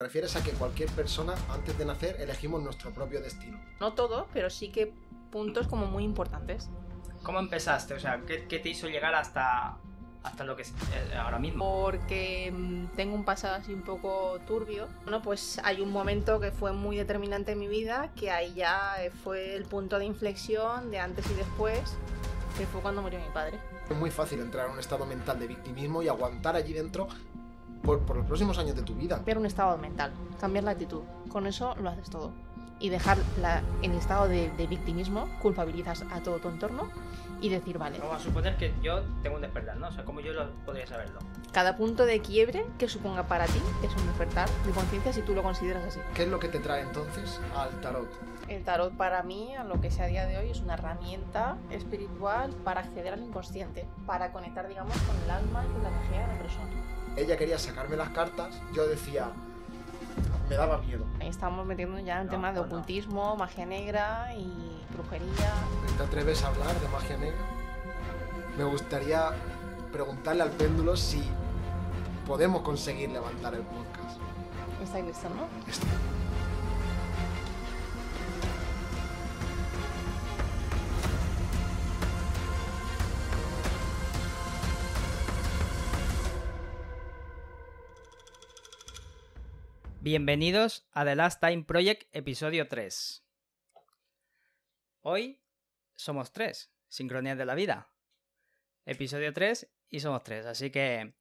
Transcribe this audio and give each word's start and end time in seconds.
¿Te 0.00 0.04
refieres 0.04 0.36
a 0.36 0.44
que 0.44 0.52
cualquier 0.52 0.88
persona 0.90 1.34
antes 1.50 1.76
de 1.76 1.84
nacer 1.84 2.20
elegimos 2.20 2.62
nuestro 2.62 2.92
propio 2.92 3.20
destino? 3.20 3.60
No 3.80 3.94
todo, 3.94 4.28
pero 4.32 4.48
sí 4.48 4.68
que 4.68 4.94
puntos 5.32 5.66
como 5.66 5.86
muy 5.86 6.04
importantes. 6.04 6.70
¿Cómo 7.24 7.40
empezaste? 7.40 7.94
O 7.94 7.98
sea, 7.98 8.22
¿qué, 8.24 8.46
qué 8.46 8.60
te 8.60 8.68
hizo 8.68 8.86
llegar 8.86 9.16
hasta, 9.16 9.76
hasta 10.22 10.44
lo 10.44 10.54
que 10.54 10.62
es 10.62 10.70
eh, 10.70 11.16
ahora 11.16 11.40
mismo? 11.40 11.82
Porque 11.82 12.52
mm, 12.56 12.94
tengo 12.94 13.16
un 13.16 13.24
pasado 13.24 13.56
así 13.56 13.74
un 13.74 13.82
poco 13.82 14.38
turbio. 14.46 14.86
Bueno, 15.02 15.20
pues 15.20 15.60
hay 15.64 15.80
un 15.80 15.90
momento 15.90 16.38
que 16.38 16.52
fue 16.52 16.70
muy 16.70 16.96
determinante 16.96 17.50
en 17.50 17.58
mi 17.58 17.66
vida, 17.66 18.12
que 18.14 18.30
ahí 18.30 18.54
ya 18.54 19.02
eh, 19.02 19.10
fue 19.10 19.56
el 19.56 19.64
punto 19.64 19.98
de 19.98 20.04
inflexión 20.04 20.92
de 20.92 21.00
antes 21.00 21.28
y 21.28 21.34
después, 21.34 21.96
que 22.56 22.66
fue 22.66 22.80
cuando 22.82 23.02
murió 23.02 23.18
mi 23.18 23.30
padre. 23.34 23.58
Es 23.90 23.96
muy 23.96 24.12
fácil 24.12 24.38
entrar 24.38 24.66
en 24.66 24.74
un 24.74 24.78
estado 24.78 25.06
mental 25.06 25.40
de 25.40 25.48
victimismo 25.48 26.04
y 26.04 26.08
aguantar 26.08 26.54
allí 26.54 26.72
dentro 26.72 27.08
por, 27.82 28.00
por 28.00 28.16
los 28.16 28.26
próximos 28.26 28.58
años 28.58 28.76
de 28.76 28.82
tu 28.82 28.94
vida. 28.94 29.16
Cambiar 29.16 29.38
un 29.38 29.46
estado 29.46 29.76
mental, 29.78 30.12
cambiar 30.40 30.64
la 30.64 30.72
actitud. 30.72 31.02
Con 31.28 31.46
eso 31.46 31.74
lo 31.76 31.90
haces 31.90 32.10
todo. 32.10 32.32
Y 32.80 32.90
dejar 32.90 33.18
la, 33.40 33.62
el 33.82 33.92
estado 33.92 34.28
de, 34.28 34.50
de 34.52 34.66
victimismo, 34.66 35.28
culpabilizas 35.42 36.04
a 36.12 36.22
todo 36.22 36.38
tu 36.38 36.48
entorno 36.48 36.88
y 37.40 37.48
decir, 37.48 37.78
vale, 37.78 37.98
Vamos 37.98 38.16
a 38.16 38.20
suponer 38.20 38.56
que 38.56 38.72
yo 38.82 39.02
tengo 39.22 39.36
un 39.36 39.42
despertar, 39.42 39.76
¿no? 39.76 39.88
O 39.88 39.92
sea, 39.92 40.04
¿cómo 40.04 40.20
yo 40.20 40.32
lo 40.32 40.50
podría 40.64 40.86
saberlo? 40.86 41.18
Cada 41.52 41.76
punto 41.76 42.04
de 42.06 42.20
quiebre 42.20 42.66
que 42.78 42.88
suponga 42.88 43.24
para 43.24 43.46
ti 43.46 43.60
es 43.82 43.94
un 43.96 44.06
despertar 44.06 44.48
de 44.66 44.70
conciencia 44.72 45.12
si 45.12 45.22
tú 45.22 45.34
lo 45.34 45.42
consideras 45.42 45.84
así. 45.84 46.00
¿Qué 46.14 46.22
es 46.24 46.28
lo 46.28 46.38
que 46.38 46.48
te 46.48 46.58
trae 46.58 46.82
entonces 46.82 47.40
al 47.56 47.70
tarot? 47.80 48.08
El 48.48 48.64
tarot 48.64 48.94
para 48.96 49.22
mí, 49.22 49.54
a 49.56 49.64
lo 49.64 49.80
que 49.80 49.90
sea 49.90 50.04
a 50.04 50.08
día 50.08 50.26
de 50.26 50.38
hoy, 50.38 50.50
es 50.50 50.60
una 50.60 50.74
herramienta 50.74 51.56
espiritual 51.70 52.50
para 52.64 52.80
acceder 52.80 53.12
al 53.14 53.20
inconsciente, 53.20 53.86
para 54.06 54.32
conectar, 54.32 54.66
digamos, 54.68 54.96
con 55.02 55.16
el 55.24 55.30
alma 55.30 55.64
y 55.68 55.72
con 55.72 55.82
la 55.82 55.88
energía 55.90 56.26
de 56.26 56.32
la 56.34 56.38
persona. 56.40 56.68
Ella 57.16 57.36
quería 57.36 57.58
sacarme 57.58 57.96
las 57.96 58.10
cartas, 58.10 58.54
yo 58.74 58.86
decía, 58.86 59.26
me 60.48 60.56
daba 60.56 60.78
miedo. 60.78 61.04
Ahí 61.20 61.28
estamos 61.28 61.66
metiendo 61.66 61.98
ya 61.98 62.20
en 62.20 62.26
No, 62.26 62.32
temas 62.32 62.54
de 62.54 62.60
ocultismo, 62.60 63.36
magia 63.36 63.66
negra 63.66 64.32
y 64.34 64.80
brujería. 64.94 65.52
¿Te 65.96 66.02
atreves 66.04 66.42
a 66.44 66.48
hablar 66.48 66.74
de 66.80 66.88
magia 66.88 67.16
negra? 67.18 67.38
Me 68.56 68.64
gustaría 68.64 69.30
preguntarle 69.88 70.42
al 70.42 70.50
péndulo 70.50 70.96
si 70.96 71.22
podemos 72.26 72.62
conseguir 72.62 73.10
levantar 73.10 73.54
el 73.54 73.62
podcast. 73.62 74.20
¿Estáis 74.82 75.04
listos, 75.06 75.30
no? 75.34 75.48
Esto. 75.68 75.86
Bienvenidos 90.00 90.86
a 90.92 91.04
The 91.04 91.16
Last 91.16 91.40
Time 91.40 91.64
Project, 91.64 92.04
episodio 92.12 92.68
3. 92.68 93.24
Hoy 95.02 95.40
somos 95.96 96.32
tres, 96.32 96.70
sincronías 96.88 97.36
de 97.36 97.44
la 97.44 97.54
vida. 97.54 97.92
Episodio 98.86 99.34
3 99.34 99.68
y 99.90 100.00
somos 100.00 100.22
tres, 100.22 100.46
así 100.46 100.70
que 100.70 101.14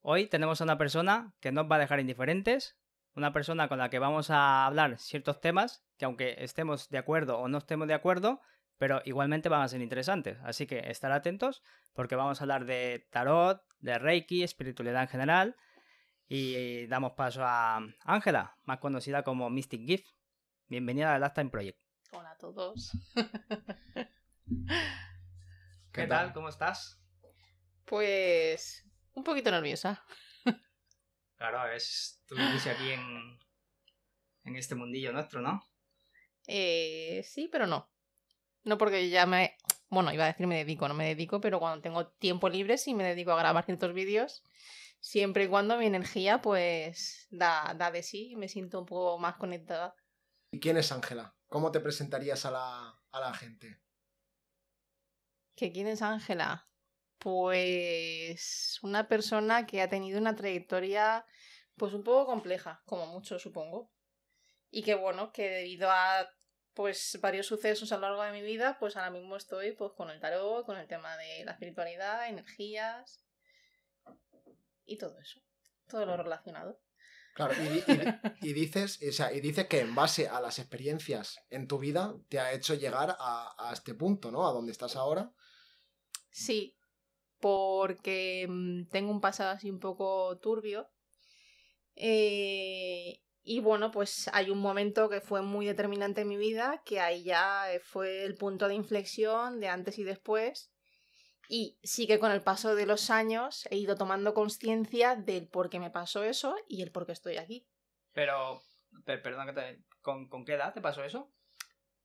hoy 0.00 0.26
tenemos 0.26 0.60
a 0.60 0.64
una 0.64 0.78
persona 0.78 1.34
que 1.40 1.52
nos 1.52 1.70
va 1.70 1.76
a 1.76 1.80
dejar 1.80 2.00
indiferentes, 2.00 2.76
una 3.14 3.32
persona 3.32 3.68
con 3.68 3.78
la 3.78 3.90
que 3.90 3.98
vamos 3.98 4.30
a 4.30 4.66
hablar 4.66 4.98
ciertos 4.98 5.40
temas 5.40 5.84
que 5.96 6.04
aunque 6.04 6.36
estemos 6.38 6.88
de 6.88 6.98
acuerdo 6.98 7.38
o 7.38 7.48
no 7.48 7.58
estemos 7.58 7.88
de 7.88 7.94
acuerdo, 7.94 8.40
pero 8.78 9.02
igualmente 9.04 9.48
van 9.48 9.62
a 9.62 9.68
ser 9.68 9.80
interesantes. 9.80 10.38
Así 10.42 10.66
que 10.66 10.90
estar 10.90 11.12
atentos 11.12 11.62
porque 11.92 12.16
vamos 12.16 12.40
a 12.40 12.44
hablar 12.44 12.64
de 12.64 13.06
tarot, 13.10 13.62
de 13.78 13.98
reiki, 13.98 14.42
espiritualidad 14.42 15.02
en 15.02 15.08
general 15.08 15.56
y 16.26 16.86
damos 16.86 17.12
paso 17.12 17.42
a 17.44 17.80
Ángela, 18.04 18.56
más 18.64 18.78
conocida 18.78 19.22
como 19.22 19.50
Mystic 19.50 19.86
Gift. 19.86 20.08
Bienvenida 20.66 21.14
a 21.14 21.18
Last 21.18 21.36
Time 21.36 21.50
Project. 21.50 21.78
Hola 22.12 22.32
a 22.32 22.38
todos. 22.38 22.92
¿Qué, 25.92 26.06
tal? 26.06 26.32
¿Cómo 26.32 26.48
estás? 26.48 27.03
Pues 27.84 28.84
un 29.14 29.24
poquito 29.24 29.50
nerviosa. 29.50 30.04
Claro, 31.36 31.70
es 31.72 32.22
tu 32.26 32.36
inicio 32.36 32.72
aquí 32.72 32.90
en, 32.90 33.38
en 34.44 34.56
este 34.56 34.74
mundillo 34.74 35.12
nuestro, 35.12 35.42
¿no? 35.42 35.62
Eh, 36.46 37.22
sí, 37.24 37.48
pero 37.50 37.66
no. 37.66 37.90
No 38.62 38.78
porque 38.78 39.10
ya 39.10 39.26
me... 39.26 39.56
Bueno, 39.88 40.12
iba 40.12 40.24
a 40.24 40.28
decir 40.28 40.46
me 40.46 40.56
dedico, 40.56 40.88
no 40.88 40.94
me 40.94 41.06
dedico, 41.06 41.40
pero 41.40 41.58
cuando 41.58 41.82
tengo 41.82 42.06
tiempo 42.06 42.48
libre 42.48 42.78
sí 42.78 42.94
me 42.94 43.04
dedico 43.04 43.32
a 43.32 43.38
grabar 43.38 43.64
ciertos 43.64 43.92
vídeos. 43.92 44.42
Siempre 45.00 45.44
y 45.44 45.48
cuando 45.48 45.76
mi 45.76 45.86
energía 45.86 46.40
pues 46.40 47.26
da, 47.30 47.74
da 47.76 47.90
de 47.90 48.02
sí 48.02 48.30
y 48.30 48.36
me 48.36 48.48
siento 48.48 48.80
un 48.80 48.86
poco 48.86 49.18
más 49.18 49.36
conectada. 49.36 49.94
¿Y 50.50 50.60
quién 50.60 50.78
es 50.78 50.90
Ángela? 50.92 51.36
¿Cómo 51.48 51.70
te 51.70 51.80
presentarías 51.80 52.46
a 52.46 52.50
la, 52.50 52.98
a 53.10 53.20
la 53.20 53.34
gente? 53.34 53.80
¿Que 55.54 55.70
quién 55.72 55.88
es 55.88 56.00
Ángela? 56.00 56.68
Pues 57.24 58.78
una 58.82 59.08
persona 59.08 59.66
que 59.66 59.80
ha 59.82 59.88
tenido 59.88 60.20
una 60.20 60.36
trayectoria 60.36 61.24
pues 61.76 61.92
un 61.94 62.04
poco 62.04 62.26
compleja, 62.26 62.82
como 62.86 63.06
mucho 63.06 63.38
supongo. 63.38 63.90
Y 64.70 64.82
que 64.82 64.94
bueno, 64.94 65.32
que 65.32 65.48
debido 65.48 65.90
a 65.90 66.28
pues 66.74 67.18
varios 67.20 67.46
sucesos 67.46 67.92
a 67.92 67.96
lo 67.96 68.02
largo 68.08 68.22
de 68.24 68.32
mi 68.32 68.42
vida, 68.42 68.76
pues 68.78 68.96
ahora 68.96 69.10
mismo 69.10 69.36
estoy 69.36 69.72
pues 69.72 69.92
con 69.96 70.10
el 70.10 70.20
tarot, 70.20 70.66
con 70.66 70.76
el 70.76 70.86
tema 70.86 71.16
de 71.16 71.44
la 71.44 71.52
espiritualidad, 71.52 72.28
energías 72.28 73.24
y 74.84 74.98
todo 74.98 75.18
eso. 75.18 75.40
Todo 75.88 76.06
lo 76.06 76.16
relacionado. 76.16 76.80
Claro, 77.34 77.54
y, 77.54 77.66
di- 77.68 77.84
y 77.88 77.96
di- 77.96 78.48
y 78.50 78.52
dices, 78.52 79.00
o 79.08 79.12
sea, 79.12 79.32
y 79.32 79.40
dices 79.40 79.66
que 79.66 79.80
en 79.80 79.94
base 79.94 80.28
a 80.28 80.40
las 80.40 80.58
experiencias 80.58 81.40
en 81.50 81.66
tu 81.66 81.78
vida 81.78 82.14
te 82.28 82.38
ha 82.38 82.52
hecho 82.52 82.74
llegar 82.74 83.16
a, 83.18 83.54
a 83.58 83.72
este 83.72 83.94
punto, 83.94 84.30
¿no? 84.30 84.46
A 84.46 84.52
donde 84.52 84.72
estás 84.72 84.94
ahora. 84.94 85.32
Sí, 86.30 86.76
porque 87.44 88.46
mm, 88.48 88.84
tengo 88.86 89.10
un 89.10 89.20
pasado 89.20 89.50
así 89.50 89.70
un 89.70 89.78
poco 89.78 90.38
turbio. 90.38 90.88
Eh, 91.94 93.20
y 93.42 93.60
bueno, 93.60 93.90
pues 93.90 94.30
hay 94.32 94.48
un 94.48 94.60
momento 94.60 95.10
que 95.10 95.20
fue 95.20 95.42
muy 95.42 95.66
determinante 95.66 96.22
en 96.22 96.28
mi 96.28 96.38
vida, 96.38 96.80
que 96.86 97.00
ahí 97.00 97.22
ya 97.22 97.70
eh, 97.70 97.80
fue 97.80 98.24
el 98.24 98.34
punto 98.34 98.66
de 98.66 98.74
inflexión 98.76 99.60
de 99.60 99.68
antes 99.68 99.98
y 99.98 100.04
después. 100.04 100.70
Y 101.46 101.76
sí 101.82 102.06
que 102.06 102.18
con 102.18 102.32
el 102.32 102.40
paso 102.40 102.74
de 102.74 102.86
los 102.86 103.10
años 103.10 103.68
he 103.70 103.76
ido 103.76 103.94
tomando 103.94 104.32
conciencia 104.32 105.14
del 105.14 105.46
por 105.46 105.68
qué 105.68 105.78
me 105.80 105.90
pasó 105.90 106.24
eso 106.24 106.56
y 106.66 106.80
el 106.80 106.92
por 106.92 107.04
qué 107.04 107.12
estoy 107.12 107.36
aquí. 107.36 107.66
Pero, 108.14 108.62
per- 109.04 109.20
perdón, 109.20 109.54
¿con, 110.00 110.28
¿con 110.30 110.46
qué 110.46 110.54
edad 110.54 110.72
te 110.72 110.80
pasó 110.80 111.04
eso? 111.04 111.28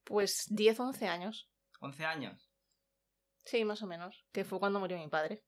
Pues 0.03 0.47
10 0.49 0.77
11 0.81 1.07
años. 1.07 1.47
¿11 1.79 2.03
años? 2.03 2.48
Sí, 3.49 3.65
más 3.65 3.81
o 3.81 3.87
menos. 3.87 4.27
Que 4.31 4.45
fue 4.45 4.59
cuando 4.59 4.79
murió 4.79 4.95
mi 4.99 5.07
padre. 5.07 5.43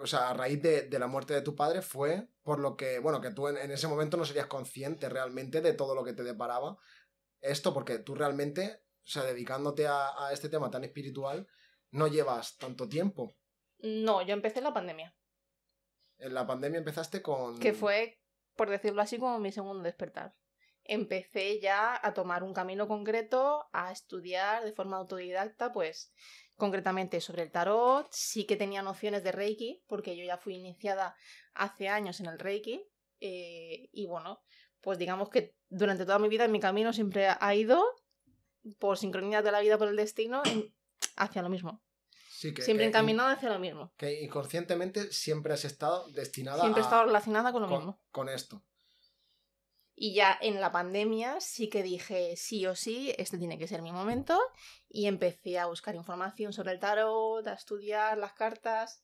O 0.00 0.06
sea, 0.06 0.30
a 0.30 0.34
raíz 0.34 0.62
de, 0.62 0.82
de 0.82 0.98
la 1.00 1.08
muerte 1.08 1.34
de 1.34 1.42
tu 1.42 1.56
padre 1.56 1.82
fue 1.82 2.28
por 2.44 2.60
lo 2.60 2.76
que, 2.76 3.00
bueno, 3.00 3.20
que 3.20 3.32
tú 3.32 3.48
en, 3.48 3.56
en 3.56 3.72
ese 3.72 3.88
momento 3.88 4.16
no 4.16 4.24
serías 4.24 4.46
consciente 4.46 5.08
realmente 5.08 5.60
de 5.60 5.72
todo 5.72 5.96
lo 5.96 6.04
que 6.04 6.12
te 6.12 6.22
deparaba 6.22 6.78
esto, 7.40 7.74
porque 7.74 7.98
tú 7.98 8.14
realmente, 8.14 8.84
o 9.02 9.08
sea, 9.08 9.24
dedicándote 9.24 9.88
a, 9.88 10.26
a 10.26 10.32
este 10.32 10.48
tema 10.48 10.70
tan 10.70 10.84
espiritual, 10.84 11.48
no 11.90 12.06
llevas 12.06 12.56
tanto 12.58 12.88
tiempo. 12.88 13.36
No, 13.78 14.22
yo 14.22 14.32
empecé 14.32 14.58
en 14.58 14.64
la 14.64 14.74
pandemia. 14.74 15.16
En 16.18 16.32
la 16.32 16.46
pandemia 16.46 16.78
empezaste 16.78 17.22
con... 17.22 17.58
que 17.58 17.72
fue, 17.72 18.20
por 18.54 18.70
decirlo 18.70 19.02
así, 19.02 19.18
como 19.18 19.40
mi 19.40 19.50
segundo 19.50 19.82
despertar. 19.82 20.36
Empecé 20.88 21.60
ya 21.60 21.98
a 22.02 22.14
tomar 22.14 22.42
un 22.42 22.52
camino 22.54 22.86
concreto, 22.88 23.66
a 23.72 23.92
estudiar 23.92 24.64
de 24.64 24.72
forma 24.72 24.96
autodidacta, 24.98 25.72
pues 25.72 26.12
concretamente 26.56 27.20
sobre 27.20 27.42
el 27.42 27.50
tarot, 27.50 28.06
sí 28.10 28.46
que 28.46 28.56
tenía 28.56 28.82
nociones 28.82 29.22
de 29.22 29.32
Reiki, 29.32 29.82
porque 29.86 30.16
yo 30.16 30.24
ya 30.24 30.38
fui 30.38 30.54
iniciada 30.54 31.14
hace 31.54 31.88
años 31.88 32.20
en 32.20 32.26
el 32.26 32.38
Reiki, 32.38 32.82
eh, 33.20 33.88
y 33.92 34.06
bueno, 34.06 34.42
pues 34.80 34.98
digamos 34.98 35.28
que 35.28 35.54
durante 35.68 36.04
toda 36.06 36.18
mi 36.18 36.28
vida 36.28 36.48
mi 36.48 36.60
camino 36.60 36.92
siempre 36.92 37.28
ha 37.28 37.54
ido, 37.54 37.82
por 38.78 38.96
sincronía 38.98 39.42
de 39.42 39.52
la 39.52 39.60
vida, 39.60 39.76
por 39.78 39.88
el 39.88 39.96
destino, 39.96 40.42
hacia 41.16 41.42
lo 41.42 41.48
mismo. 41.48 41.82
Sí, 42.30 42.52
que, 42.52 42.62
Siempre 42.62 42.84
que- 42.84 42.88
encaminado 42.88 43.30
hacia 43.30 43.48
lo 43.50 43.58
mismo. 43.58 43.92
Que 43.96 44.22
inconscientemente 44.22 45.10
siempre 45.12 45.54
has 45.54 45.64
estado 45.64 46.06
destinada 46.08 46.60
Siempre 46.60 46.80
he 46.80 46.84
a- 46.84 46.86
estado 46.86 47.04
relacionada 47.06 47.52
con 47.52 47.62
lo 47.62 47.68
con, 47.68 47.76
mismo. 47.78 48.00
con 48.10 48.28
esto. 48.28 48.62
Y 49.98 50.14
ya 50.14 50.36
en 50.40 50.60
la 50.60 50.70
pandemia 50.72 51.40
sí 51.40 51.68
que 51.68 51.82
dije 51.82 52.36
sí 52.36 52.66
o 52.66 52.74
sí, 52.76 53.14
este 53.18 53.38
tiene 53.38 53.58
que 53.58 53.66
ser 53.66 53.82
mi 53.82 53.92
momento. 53.92 54.38
Y 54.88 55.06
empecé 55.06 55.58
a 55.58 55.66
buscar 55.66 55.94
información 55.94 56.52
sobre 56.52 56.72
el 56.72 56.78
tarot, 56.80 57.46
a 57.46 57.54
estudiar 57.54 58.18
las 58.18 58.34
cartas, 58.34 59.02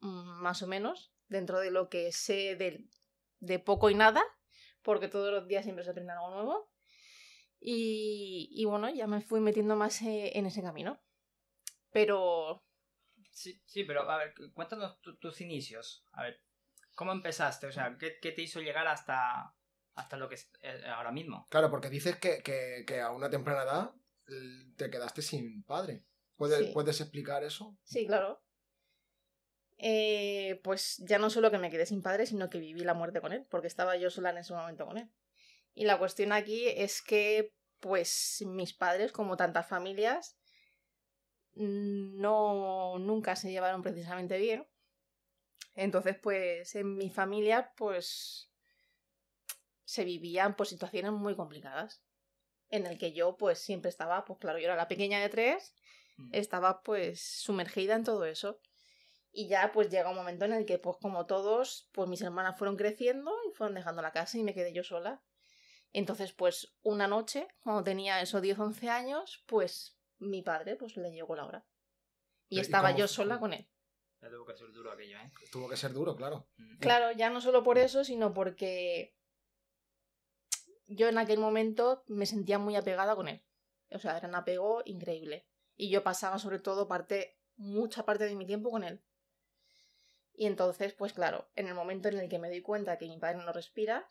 mm, 0.00 0.42
más 0.42 0.62
o 0.62 0.66
menos, 0.66 1.12
dentro 1.28 1.60
de 1.60 1.70
lo 1.70 1.88
que 1.88 2.12
sé 2.12 2.56
de, 2.56 2.84
de 3.40 3.58
poco 3.60 3.88
y 3.88 3.94
nada, 3.94 4.22
porque 4.82 5.08
todos 5.08 5.32
los 5.32 5.46
días 5.46 5.64
siempre 5.64 5.84
se 5.84 5.90
aprende 5.90 6.12
algo 6.12 6.30
nuevo. 6.30 6.68
Y, 7.60 8.62
bueno, 8.66 8.90
ya 8.90 9.06
me 9.06 9.22
fui 9.22 9.40
metiendo 9.40 9.74
más 9.76 10.02
eh, 10.02 10.32
en 10.36 10.44
ese 10.46 10.60
camino. 10.62 11.00
Pero 11.92 12.62
Sí, 13.30 13.60
sí, 13.64 13.84
pero 13.84 14.08
a 14.10 14.18
ver, 14.18 14.34
cuéntanos 14.52 15.00
tu- 15.00 15.16
tus 15.16 15.40
inicios. 15.40 16.04
A 16.12 16.22
ver, 16.24 16.40
¿Cómo 16.94 17.10
empezaste? 17.12 17.66
O 17.66 17.72
sea, 17.72 17.96
¿qué, 17.98 18.18
qué 18.22 18.30
te 18.32 18.42
hizo 18.42 18.60
llegar 18.60 18.86
hasta, 18.86 19.52
hasta 19.94 20.16
lo 20.16 20.28
que 20.28 20.36
es 20.36 20.50
eh, 20.62 20.82
ahora 20.88 21.12
mismo? 21.12 21.46
Claro, 21.50 21.70
porque 21.70 21.90
dices 21.90 22.16
que, 22.16 22.42
que, 22.42 22.84
que 22.86 23.00
a 23.00 23.10
una 23.10 23.30
temprana 23.30 23.62
edad 23.62 23.94
te 24.76 24.90
quedaste 24.90 25.22
sin 25.22 25.62
padre. 25.64 26.04
¿Puedes, 26.36 26.58
Sí. 26.58 26.70
¿Puedes 26.72 27.00
explicar 27.00 27.44
eso? 27.44 27.76
Sí, 27.84 28.06
claro. 28.06 28.42
Eh, 29.78 30.60
pues 30.62 30.98
ya 30.98 31.18
no 31.18 31.30
solo 31.30 31.50
que 31.50 31.58
me 31.58 31.70
quedé 31.70 31.86
sin 31.86 32.02
padre, 32.02 32.26
sino 32.26 32.48
que 32.48 32.58
viví 32.58 32.80
la 32.80 32.94
muerte 32.94 33.20
con 33.20 33.32
él, 33.32 33.46
porque 33.50 33.66
estaba 33.66 33.96
yo 33.96 34.10
sola 34.10 34.30
en 34.30 34.38
ese 34.38 34.54
momento 34.54 34.86
con 34.86 34.98
él. 34.98 35.10
Y 35.74 35.84
la 35.84 35.98
cuestión 35.98 36.32
aquí 36.32 36.68
es 36.68 37.02
que, 37.02 37.52
pues, 37.80 38.42
mis 38.46 38.72
padres, 38.72 39.12
como 39.12 39.36
tantas 39.36 39.68
familias, 39.68 40.38
no 41.54 42.98
nunca 42.98 43.36
se 43.36 43.50
llevaron 43.50 43.82
precisamente 43.82 44.38
bien. 44.38 44.66
Entonces, 45.74 46.16
pues, 46.20 46.74
en 46.76 46.96
mi 46.96 47.10
familia, 47.10 47.72
pues, 47.76 48.50
se 49.94 50.04
vivían 50.04 50.56
pues 50.56 50.68
situaciones 50.68 51.12
muy 51.12 51.36
complicadas. 51.36 52.02
En 52.68 52.86
el 52.86 52.98
que 52.98 53.12
yo, 53.12 53.36
pues, 53.36 53.60
siempre 53.60 53.88
estaba, 53.88 54.24
pues 54.24 54.38
claro, 54.40 54.58
yo 54.58 54.64
era 54.64 54.76
la 54.76 54.88
pequeña 54.88 55.20
de 55.20 55.28
tres, 55.28 55.74
Mm. 56.16 56.30
estaba 56.32 56.82
pues 56.82 57.20
sumergida 57.20 57.94
en 57.94 58.04
todo 58.04 58.24
eso. 58.24 58.60
Y 59.32 59.48
ya 59.48 59.72
pues 59.72 59.90
llega 59.90 60.10
un 60.10 60.16
momento 60.16 60.44
en 60.44 60.52
el 60.52 60.64
que 60.64 60.78
pues 60.78 60.96
como 61.00 61.26
todos, 61.26 61.88
pues 61.92 62.08
mis 62.08 62.22
hermanas 62.22 62.56
fueron 62.56 62.76
creciendo 62.76 63.32
y 63.48 63.54
fueron 63.54 63.74
dejando 63.74 64.00
la 64.00 64.12
casa 64.12 64.38
y 64.38 64.44
me 64.44 64.54
quedé 64.54 64.72
yo 64.72 64.84
sola. 64.84 65.22
Entonces 65.92 66.32
pues 66.32 66.76
una 66.82 67.08
noche, 67.08 67.48
cuando 67.62 67.82
tenía 67.82 68.20
esos 68.20 68.42
10, 68.42 68.58
11 68.58 68.88
años, 68.90 69.42
pues 69.46 69.98
mi 70.18 70.42
padre 70.42 70.76
pues 70.76 70.96
le 70.96 71.10
llegó 71.10 71.34
la 71.34 71.46
hora. 71.46 71.66
Y 72.48 72.58
¿Y 72.58 72.60
estaba 72.60 72.92
yo 72.92 73.08
sola 73.08 73.40
con 73.40 73.52
él. 73.52 73.68
Ya 74.22 74.30
tuvo 74.30 74.46
que 74.46 74.56
ser 74.56 74.72
duro 74.72 74.92
aquello, 74.92 75.18
¿eh? 75.18 75.32
Tuvo 75.50 75.68
que 75.68 75.76
ser 75.76 75.92
duro, 75.92 76.14
claro. 76.14 76.48
Mm. 76.56 76.78
Claro, 76.78 77.10
ya 77.12 77.28
no 77.28 77.40
solo 77.40 77.64
por 77.64 77.76
eso, 77.78 78.04
sino 78.04 78.32
porque 78.32 79.16
yo 80.86 81.08
en 81.08 81.18
aquel 81.18 81.38
momento 81.38 82.04
me 82.06 82.26
sentía 82.26 82.58
muy 82.58 82.76
apegada 82.76 83.16
con 83.16 83.28
él. 83.28 83.44
O 83.90 83.98
sea, 83.98 84.16
era 84.18 84.28
un 84.28 84.34
apego 84.34 84.82
increíble. 84.84 85.46
Y 85.76 85.90
yo 85.90 86.02
pasaba 86.02 86.38
sobre 86.38 86.58
todo 86.58 86.88
parte, 86.88 87.38
mucha 87.56 88.04
parte 88.04 88.24
de 88.26 88.34
mi 88.36 88.46
tiempo 88.46 88.70
con 88.70 88.84
él. 88.84 89.02
Y 90.32 90.46
entonces, 90.46 90.94
pues 90.94 91.12
claro, 91.12 91.48
en 91.54 91.68
el 91.68 91.74
momento 91.74 92.08
en 92.08 92.18
el 92.18 92.28
que 92.28 92.38
me 92.38 92.48
doy 92.48 92.60
cuenta 92.60 92.98
que 92.98 93.06
mi 93.08 93.18
padre 93.18 93.38
no 93.38 93.52
respira, 93.52 94.08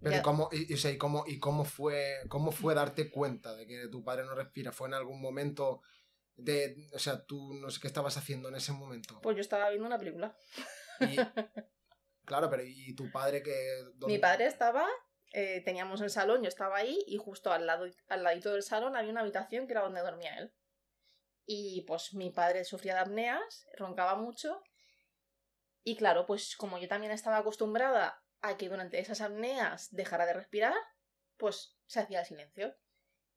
Pero 0.00 0.12
Ya. 0.12 0.18
¿y 0.18 0.22
cómo, 0.22 0.48
y, 0.52 0.70
y, 0.70 0.74
o 0.74 0.76
sea, 0.76 0.90
¿y 0.92 0.98
cómo, 0.98 1.24
y 1.26 1.38
cómo 1.40 1.64
fue 1.64 2.18
cómo 2.28 2.52
fue 2.52 2.74
darte 2.74 3.10
cuenta 3.10 3.54
de 3.56 3.66
que 3.66 3.88
tu 3.88 4.04
padre 4.04 4.24
no 4.24 4.34
respira? 4.34 4.70
¿Fue 4.72 4.86
en 4.88 4.94
algún 4.94 5.20
momento 5.20 5.82
de, 6.36 6.88
o 6.94 6.98
sea, 7.00 7.24
tú 7.26 7.52
no 7.54 7.68
sé 7.70 7.80
qué 7.80 7.88
estabas 7.88 8.16
haciendo 8.16 8.48
en 8.48 8.54
ese 8.54 8.72
momento? 8.72 9.20
pues 9.22 9.34
yo 9.36 9.40
estaba 9.40 9.68
viendo 9.70 9.86
una 9.86 9.98
película. 9.98 10.36
Y, 11.00 11.16
claro, 12.28 12.48
pero 12.50 12.62
¿y 12.62 12.94
tu 12.94 13.10
padre 13.10 13.42
que 13.42 13.84
Mi 14.06 14.18
padre 14.18 14.46
estaba, 14.46 14.86
eh, 15.32 15.62
teníamos 15.64 16.00
el 16.02 16.10
salón, 16.10 16.42
yo 16.42 16.48
estaba 16.48 16.76
ahí 16.76 17.02
y 17.06 17.16
justo 17.16 17.50
al 17.50 17.66
lado, 17.66 17.86
al 18.08 18.22
ladito 18.22 18.52
del 18.52 18.62
salón 18.62 18.94
había 18.94 19.10
una 19.10 19.22
habitación 19.22 19.66
que 19.66 19.72
era 19.72 19.82
donde 19.82 20.02
dormía 20.02 20.38
él. 20.38 20.54
Y 21.46 21.82
pues 21.86 22.12
mi 22.12 22.30
padre 22.30 22.64
sufría 22.64 22.94
de 22.94 23.00
apneas, 23.00 23.66
roncaba 23.76 24.14
mucho. 24.16 24.62
Y 25.82 25.96
claro, 25.96 26.26
pues 26.26 26.54
como 26.56 26.78
yo 26.78 26.86
también 26.86 27.12
estaba 27.12 27.38
acostumbrada 27.38 28.22
a 28.42 28.56
que 28.58 28.68
durante 28.68 28.98
esas 29.00 29.22
apneas 29.22 29.88
dejara 29.90 30.26
de 30.26 30.34
respirar, 30.34 30.74
pues 31.38 31.78
se 31.86 32.00
hacía 32.00 32.20
el 32.20 32.26
silencio. 32.26 32.76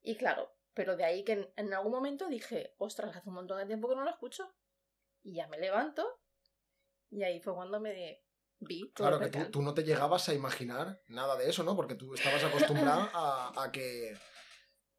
Y 0.02 0.18
claro, 0.18 0.54
pero 0.74 0.98
de 0.98 1.06
ahí 1.06 1.24
que 1.24 1.34
en, 1.34 1.54
en 1.56 1.74
algún 1.74 1.94
momento 1.94 2.28
dije, 2.28 2.76
ostras, 2.78 3.16
hace 3.16 3.30
un 3.30 3.36
montón 3.36 3.58
de 3.60 3.66
tiempo 3.66 3.88
que 3.88 3.96
no 3.96 4.04
lo 4.04 4.10
escucho. 4.10 4.54
Y 5.24 5.36
ya 5.36 5.48
me 5.48 5.58
levanto. 5.58 6.20
Y 7.10 7.24
ahí 7.24 7.40
fue 7.40 7.56
cuando 7.56 7.80
me 7.80 8.22
vi. 8.62 8.92
todo 8.96 9.08
Claro, 9.10 9.24
el 9.24 9.32
que 9.32 9.40
tú, 9.46 9.52
tú 9.52 9.62
no 9.62 9.74
te 9.74 9.84
llegabas 9.84 10.28
a 10.30 10.34
imaginar 10.34 11.02
nada 11.08 11.36
de 11.36 11.50
eso, 11.50 11.64
¿no? 11.64 11.76
Porque 11.76 11.96
tú 11.96 12.14
estabas 12.14 12.44
acostumbrada 12.44 13.10
a, 13.14 13.52
a 13.64 13.72
que 13.72 14.18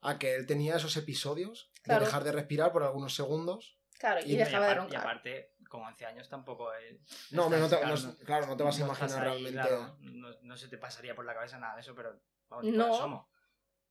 a 0.05 0.19
que 0.19 0.35
él 0.35 0.47
tenía 0.47 0.77
esos 0.77 0.97
episodios 0.97 1.71
Claro. 1.83 2.01
de 2.01 2.07
dejar 2.07 2.25
de 2.25 2.33
respirar 2.33 2.73
por 2.73 2.83
algunos 2.83 3.15
segundos. 3.15 3.79
Claro, 3.99 4.21
y, 4.25 4.33
y- 4.33 4.37
dejaba 4.37 4.67
de 4.67 4.75
roncar. 4.75 4.93
Y 4.95 4.97
aparte, 4.97 5.55
con 5.69 5.83
11 5.83 6.07
años 6.07 6.29
tampoco... 6.29 6.73
eh, 6.75 7.01
No, 7.31 7.45
hombre, 7.45 7.61
no 7.61 7.69
te, 7.69 7.81
no- 7.87 8.17
claro, 8.25 8.47
no 8.49 8.57
te 8.57 8.63
vas 8.65 8.79
a 8.79 8.85
imaginar 8.85 9.29
ahí, 9.29 9.43
realmente. 9.45 9.53
claro, 9.53 9.97
no, 10.01 10.29
no 10.43 10.57
se 10.57 10.69
te 10.69 10.77
pasaría 10.79 11.15
por 11.15 11.25
la 11.25 11.35
cabeza 11.35 11.59
nada 11.59 11.77
de 11.77 11.81
eso, 11.83 11.95
pero 11.95 12.21
vamos, 12.49 12.65
No. 12.67 12.97
somos. 12.97 13.27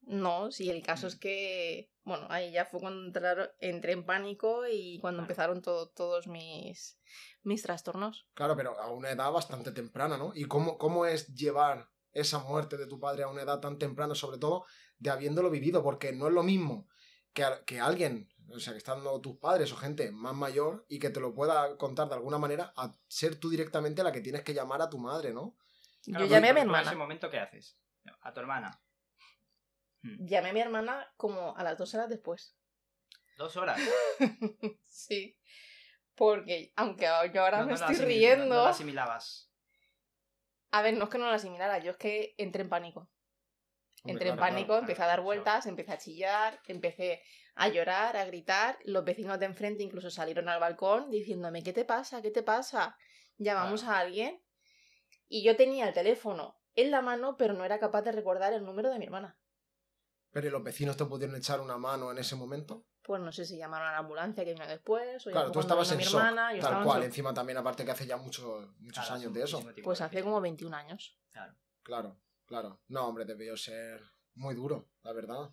No, 0.02 0.52
sí, 0.52 0.70
el 0.70 0.82
caso 0.84 1.08
es 1.08 1.16
que, 1.16 1.92
bueno, 2.04 2.26
ahí 2.30 2.52
ya 2.52 2.66
fue 2.66 2.80
cuando 2.80 3.06
entraron- 3.08 3.52
entré 3.60 3.92
en 3.94 4.06
pánico 4.06 4.68
y 4.68 5.00
cuando 5.00 5.22
empezaron 5.22 5.62
todo- 5.62 5.90
todos 5.90 6.28
mis, 6.28 7.00
mis 7.44 7.62
trastornos. 7.62 8.28
Claro, 8.34 8.56
pero 8.58 8.80
a 8.80 8.92
una 8.92 9.12
edad 9.12 9.32
bastante 9.32 9.72
temprana, 9.72 10.18
¿no? 10.18 10.32
¿Y 10.36 10.46
cómo, 10.46 10.78
cómo 10.78 11.06
es 11.06 11.28
llevar 11.36 11.90
esa 12.14 12.40
muerte 12.40 12.78
de 12.78 12.88
tu 12.88 13.00
padre 13.00 13.24
a 13.24 13.28
una 13.30 13.44
edad 13.44 13.60
tan 13.60 13.78
temprana, 13.78 14.16
sobre 14.16 14.38
todo 14.38 14.66
de 14.98 15.12
habiéndolo 15.12 15.50
vivido? 15.50 15.84
Porque 15.84 16.12
no 16.12 16.28
es 16.28 16.34
lo 16.34 16.44
mismo 16.44 16.88
que, 17.34 17.44
a- 17.44 17.64
que 17.64 17.80
alguien, 17.80 18.28
o 18.50 18.60
sea, 18.60 18.74
que 18.74 18.78
estando 18.80 19.22
tus 19.22 19.38
padres 19.38 19.72
o 19.72 19.78
gente 19.78 20.12
más 20.12 20.34
mayor 20.34 20.86
y 20.90 20.98
que 21.00 21.12
te 21.12 21.20
lo 21.22 21.34
pueda 21.34 21.78
contar 21.78 22.10
de 22.10 22.16
alguna 22.16 22.40
manera, 22.40 22.74
a 22.76 22.92
ser 23.08 23.36
tú 23.40 23.50
directamente 23.50 24.04
la 24.04 24.12
que 24.12 24.22
tienes 24.22 24.42
que 24.44 24.54
llamar 24.56 24.82
a 24.82 24.90
tu 24.90 24.98
madre, 24.98 25.32
¿no? 25.32 25.56
Claro, 26.04 26.26
Yo 26.26 26.32
llamé 26.32 26.50
a 26.50 26.54
mi 26.54 26.62
tú 26.62 26.66
En 26.68 26.72
ese 26.72 26.80
hermana. 26.80 26.98
momento, 26.98 27.30
¿qué 27.30 27.40
haces? 27.40 27.78
A 28.22 28.34
tu 28.34 28.40
hermana. 28.40 28.82
Mm. 30.04 30.26
Llamé 30.26 30.50
a 30.50 30.54
mi 30.54 30.60
hermana 30.62 31.14
como 31.18 31.56
a 31.56 31.64
las 31.64 31.78
dos 31.78 31.94
horas 31.94 32.10
después. 32.10 32.56
Dos 33.38 33.56
horas. 33.58 33.80
sí. 34.84 35.38
Porque, 36.16 36.74
aunque 36.76 37.06
yo 37.34 37.42
ahora 37.44 37.60
No- 37.60 37.66
me 37.66 37.74
no 37.74 37.76
estoy 37.76 37.96
riendo. 37.96 38.46
No, 38.46 38.56
no 38.56 38.64
la 38.66 38.70
asimilabas. 38.70 39.52
A 40.72 40.82
ver, 40.82 40.96
no 40.96 41.06
es 41.06 41.10
que 41.10 41.18
no 41.18 41.28
la 41.28 41.36
asimilara, 41.36 41.80
yo 41.80 41.92
es 41.92 41.98
que 41.98 42.34
entré 42.38 42.62
en 42.62 42.70
pánico. 42.70 43.10
Entré 44.04 44.30
en 44.30 44.38
pánico, 44.38 44.68
claro, 44.68 44.82
empecé 44.82 45.04
a 45.04 45.08
dar 45.08 45.22
vueltas, 45.22 45.66
empecé 45.68 45.92
a 45.92 45.98
chillar, 45.98 46.60
empecé 46.68 47.22
a 47.56 47.68
llorar, 47.68 48.18
a 48.18 48.26
gritar. 48.26 48.80
Los 48.86 49.04
vecinos 49.04 49.38
de 49.40 49.46
enfrente 49.46 49.84
incluso 49.84 50.10
salieron 50.10 50.50
al 50.50 50.60
balcón 50.60 51.12
diciéndome, 51.12 51.62
¿qué 51.62 51.74
te 51.74 51.86
pasa? 51.86 52.22
¿Qué 52.22 52.32
te 52.32 52.42
pasa? 52.42 52.98
Llamamos 53.38 53.84
a 53.84 54.00
alguien. 54.00 54.42
Y 55.28 55.44
yo 55.44 55.56
tenía 55.56 55.88
el 55.88 55.94
teléfono 55.94 56.58
en 56.76 56.90
la 56.90 57.02
mano, 57.02 57.38
pero 57.38 57.54
no 57.54 57.64
era 57.64 57.80
capaz 57.80 58.02
de 58.02 58.12
recordar 58.12 58.54
el 58.54 58.64
número 58.64 58.90
de 58.90 58.98
mi 58.98 59.06
hermana. 59.06 59.38
Pero 60.32 60.48
¿y 60.48 60.50
los 60.50 60.64
vecinos 60.64 60.96
te 60.98 61.06
pudieron 61.06 61.36
echar 61.36 61.60
una 61.60 61.78
mano 61.78 62.12
en 62.12 62.18
ese 62.18 62.36
momento? 62.36 62.86
Pues 63.04 63.22
no 63.22 63.32
sé 63.32 63.46
si 63.46 63.58
llamaron 63.58 63.88
a 63.90 63.92
la 63.94 63.98
ambulancia 64.00 64.46
que 64.46 64.54
vino 64.54 64.66
después, 64.68 65.26
o 65.28 65.32
Claro, 65.32 65.52
tú 65.52 65.60
estabas 65.60 65.92
en 65.92 65.98
mi 65.98 66.04
shock, 66.04 66.16
hermana, 66.16 66.54
yo 66.54 66.62
tal 66.62 66.78
en 66.78 66.84
cual. 66.84 67.00
shock. 67.00 67.06
Encima 67.08 67.34
también, 67.34 67.58
aparte 67.58 67.84
que 67.84 67.92
hace 67.92 68.06
ya 68.06 68.18
muchos, 68.18 68.68
muchos 68.80 69.06
Claro, 69.06 69.20
años 69.20 69.34
de 69.34 69.44
eso. 69.44 69.62
Pues 69.84 70.00
de 70.00 70.06
hace 70.06 70.24
como 70.24 70.40
21 70.40 70.74
años. 70.76 71.20
Claro. 71.32 71.56
Claro, 71.84 72.22
claro. 72.46 72.82
No, 72.88 73.08
hombre, 73.08 73.26
debió 73.26 73.58
ser 73.58 74.02
muy 74.36 74.54
duro, 74.56 74.90
la 75.04 75.14
verdad. 75.14 75.50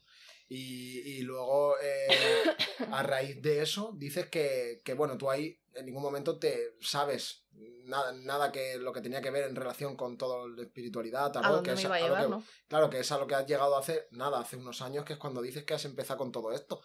Y, 0.49 1.01
y 1.01 1.21
luego, 1.23 1.77
eh, 1.83 2.07
a 2.91 3.03
raíz 3.03 3.41
de 3.43 3.63
eso, 3.63 3.93
dices 3.97 4.27
que, 4.29 4.81
que, 4.85 4.95
bueno, 4.95 5.19
tú 5.19 5.31
ahí 5.31 5.59
en 5.75 5.87
ningún 5.87 6.03
momento 6.03 6.39
te 6.39 6.75
sabes 6.81 7.45
nada, 7.85 8.13
nada 8.13 8.51
que 8.51 8.79
lo 8.79 8.93
que 8.93 9.01
tenía 9.01 9.21
que 9.21 9.31
ver 9.31 9.45
en 9.49 9.57
relación 9.57 9.97
con 9.97 10.17
todo 10.17 10.49
la 10.49 10.63
espiritualidad, 10.63 11.27
¿A 11.27 11.33
tarot, 11.33 11.51
dónde 11.57 11.71
que 11.71 11.75
me 11.75 11.81
es 11.81 11.85
iba 11.85 11.95
a 11.95 11.99
a 11.99 12.01
llevar, 12.03 12.25
que- 12.25 12.31
no? 12.31 12.43
Claro, 12.67 12.91
que 12.91 13.01
es 13.01 13.13
a 13.13 13.19
lo 13.19 13.27
que 13.27 13.35
has 13.35 13.47
llegado 13.47 13.77
a 13.77 13.81
hacer, 13.81 14.09
nada, 14.11 14.41
hace 14.41 14.57
unos 14.57 14.81
años, 14.83 15.05
que 15.05 15.13
es 15.15 15.19
cuando 15.19 15.43
dices 15.43 15.65
que 15.65 15.75
has 15.75 15.85
empezado 15.85 16.19
con 16.19 16.33
todo 16.33 16.53
esto. 16.53 16.81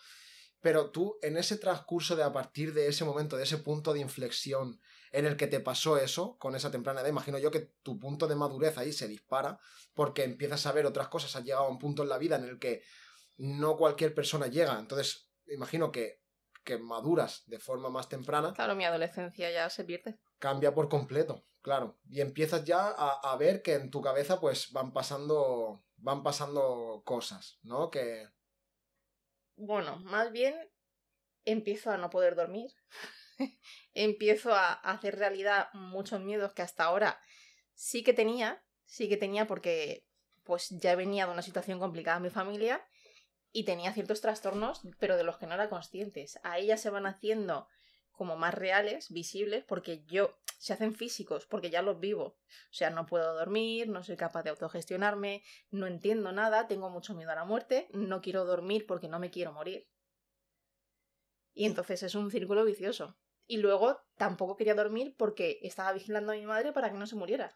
Pero 0.62 0.92
tú, 0.92 1.18
en 1.22 1.38
ese 1.38 1.58
transcurso 1.58 2.16
de 2.16 2.24
a 2.24 2.32
partir 2.32 2.74
de 2.74 2.88
ese 2.88 3.04
momento, 3.04 3.36
de 3.36 3.44
ese 3.44 3.58
punto 3.58 3.94
de 3.94 4.00
inflexión 4.00 4.80
en 5.12 5.26
el 5.26 5.36
que 5.36 5.48
te 5.48 5.60
pasó 5.60 5.98
eso, 5.98 6.38
con 6.38 6.56
esa 6.56 6.72
temprana 6.72 7.02
edad, 7.02 7.10
imagino 7.10 7.38
yo 7.38 7.52
que 7.52 7.72
tu 7.84 8.00
punto 8.00 8.28
de 8.28 8.36
madurez 8.36 8.78
ahí 8.78 8.94
se 8.94 9.08
dispara, 9.08 9.60
porque 9.94 10.24
empiezas 10.24 10.66
a 10.66 10.72
ver 10.72 10.86
otras 10.86 11.10
cosas, 11.10 11.36
has 11.36 11.44
llegado 11.44 11.66
a 11.66 11.70
un 11.70 11.80
punto 11.80 12.04
en 12.04 12.10
la 12.10 12.18
vida 12.18 12.38
en 12.38 12.46
el 12.46 12.60
que 12.60 12.82
no 13.38 13.78
cualquier 13.78 14.14
persona 14.14 14.48
llega. 14.48 14.78
Entonces, 14.80 15.30
imagino 15.48 15.92
que, 15.92 16.22
que 16.64 16.78
maduras 16.78 17.44
de 17.48 17.60
forma 17.60 17.90
más 17.90 18.10
temprana, 18.10 18.54
Claro, 18.54 18.76
mi 18.76 18.86
adolescencia 18.86 19.52
ya 19.52 19.70
se 19.70 19.84
pierde. 19.84 20.20
cambia 20.40 20.74
por 20.74 20.90
completo, 20.90 21.46
claro. 21.62 22.00
Y 22.10 22.22
empiezas 22.22 22.64
ya 22.64 22.88
a, 22.88 23.20
a 23.32 23.36
ver 23.38 23.62
que 23.62 23.74
en 23.74 23.90
tu 23.92 24.02
cabeza 24.02 24.40
pues 24.40 24.72
van 24.72 24.94
pasando, 24.94 25.84
van 25.98 26.24
pasando 26.24 27.02
cosas, 27.06 27.60
¿no? 27.64 27.90
Que... 27.90 28.28
Bueno, 29.56 29.98
más 30.00 30.32
bien 30.32 30.56
empiezo 31.46 31.92
a 31.92 31.98
no 31.98 32.10
poder 32.10 32.36
dormir. 32.36 32.72
empiezo 33.94 34.54
a 34.54 34.74
hacer 34.74 35.18
realidad 35.18 35.68
muchos 35.74 36.22
miedos 36.22 36.54
que 36.54 36.62
hasta 36.62 36.86
ahora 36.86 37.20
sí 37.74 38.04
que 38.04 38.14
tenía, 38.14 38.64
sí 38.86 39.10
que 39.10 39.18
tenía 39.18 39.48
porque 39.48 40.06
pues 40.44 40.70
ya 40.70 40.96
venía 40.96 41.26
de 41.26 41.32
una 41.34 41.42
situación 41.42 41.80
complicada 41.80 42.18
en 42.18 42.24
mi 42.24 42.30
familia 42.30 42.86
y 43.54 43.64
tenía 43.64 43.94
ciertos 43.94 44.20
trastornos, 44.20 44.82
pero 45.00 45.16
de 45.16 45.24
los 45.24 45.38
que 45.38 45.46
no 45.48 45.54
era 45.54 45.70
conscientes. 45.70 46.40
A 46.44 46.58
ellas 46.58 46.82
se 46.82 46.90
van 46.90 47.06
haciendo 47.06 47.68
como 48.12 48.36
más 48.36 48.54
reales, 48.54 49.12
visibles, 49.12 49.64
porque 49.64 50.04
yo 50.06 50.36
se 50.58 50.74
hacen 50.74 50.94
físicos, 50.94 51.46
porque 51.46 51.70
ya 51.70 51.82
los 51.82 52.00
vivo. 52.00 52.24
O 52.26 52.74
sea, 52.74 52.90
no 52.90 53.06
puedo 53.06 53.34
dormir, 53.36 53.90
no 53.90 54.04
soy 54.04 54.18
capaz 54.18 54.44
de 54.44 54.50
autogestionarme, 54.50 55.44
no 55.72 55.88
entiendo 55.88 56.32
nada, 56.32 56.68
tengo 56.68 56.90
mucho 56.90 57.14
miedo 57.14 57.32
a 57.32 57.36
la 57.36 57.46
muerte, 57.46 57.88
no 57.94 58.22
quiero 58.22 58.44
dormir 58.44 58.86
porque 58.88 59.08
no 59.08 59.20
me 59.20 59.30
quiero 59.30 59.54
morir. 59.54 59.88
Y 61.54 61.66
entonces 61.66 62.02
es 62.02 62.16
un 62.16 62.32
círculo 62.32 62.66
vicioso. 62.66 63.16
Y 63.46 63.58
luego 63.58 64.00
tampoco 64.18 64.56
quería 64.56 64.74
dormir 64.74 65.16
porque 65.18 65.60
estaba 65.62 65.92
vigilando 65.94 66.32
a 66.32 66.36
mi 66.36 66.46
madre 66.46 66.72
para 66.72 66.92
que 66.92 66.98
no 66.98 67.06
se 67.06 67.16
muriera. 67.16 67.56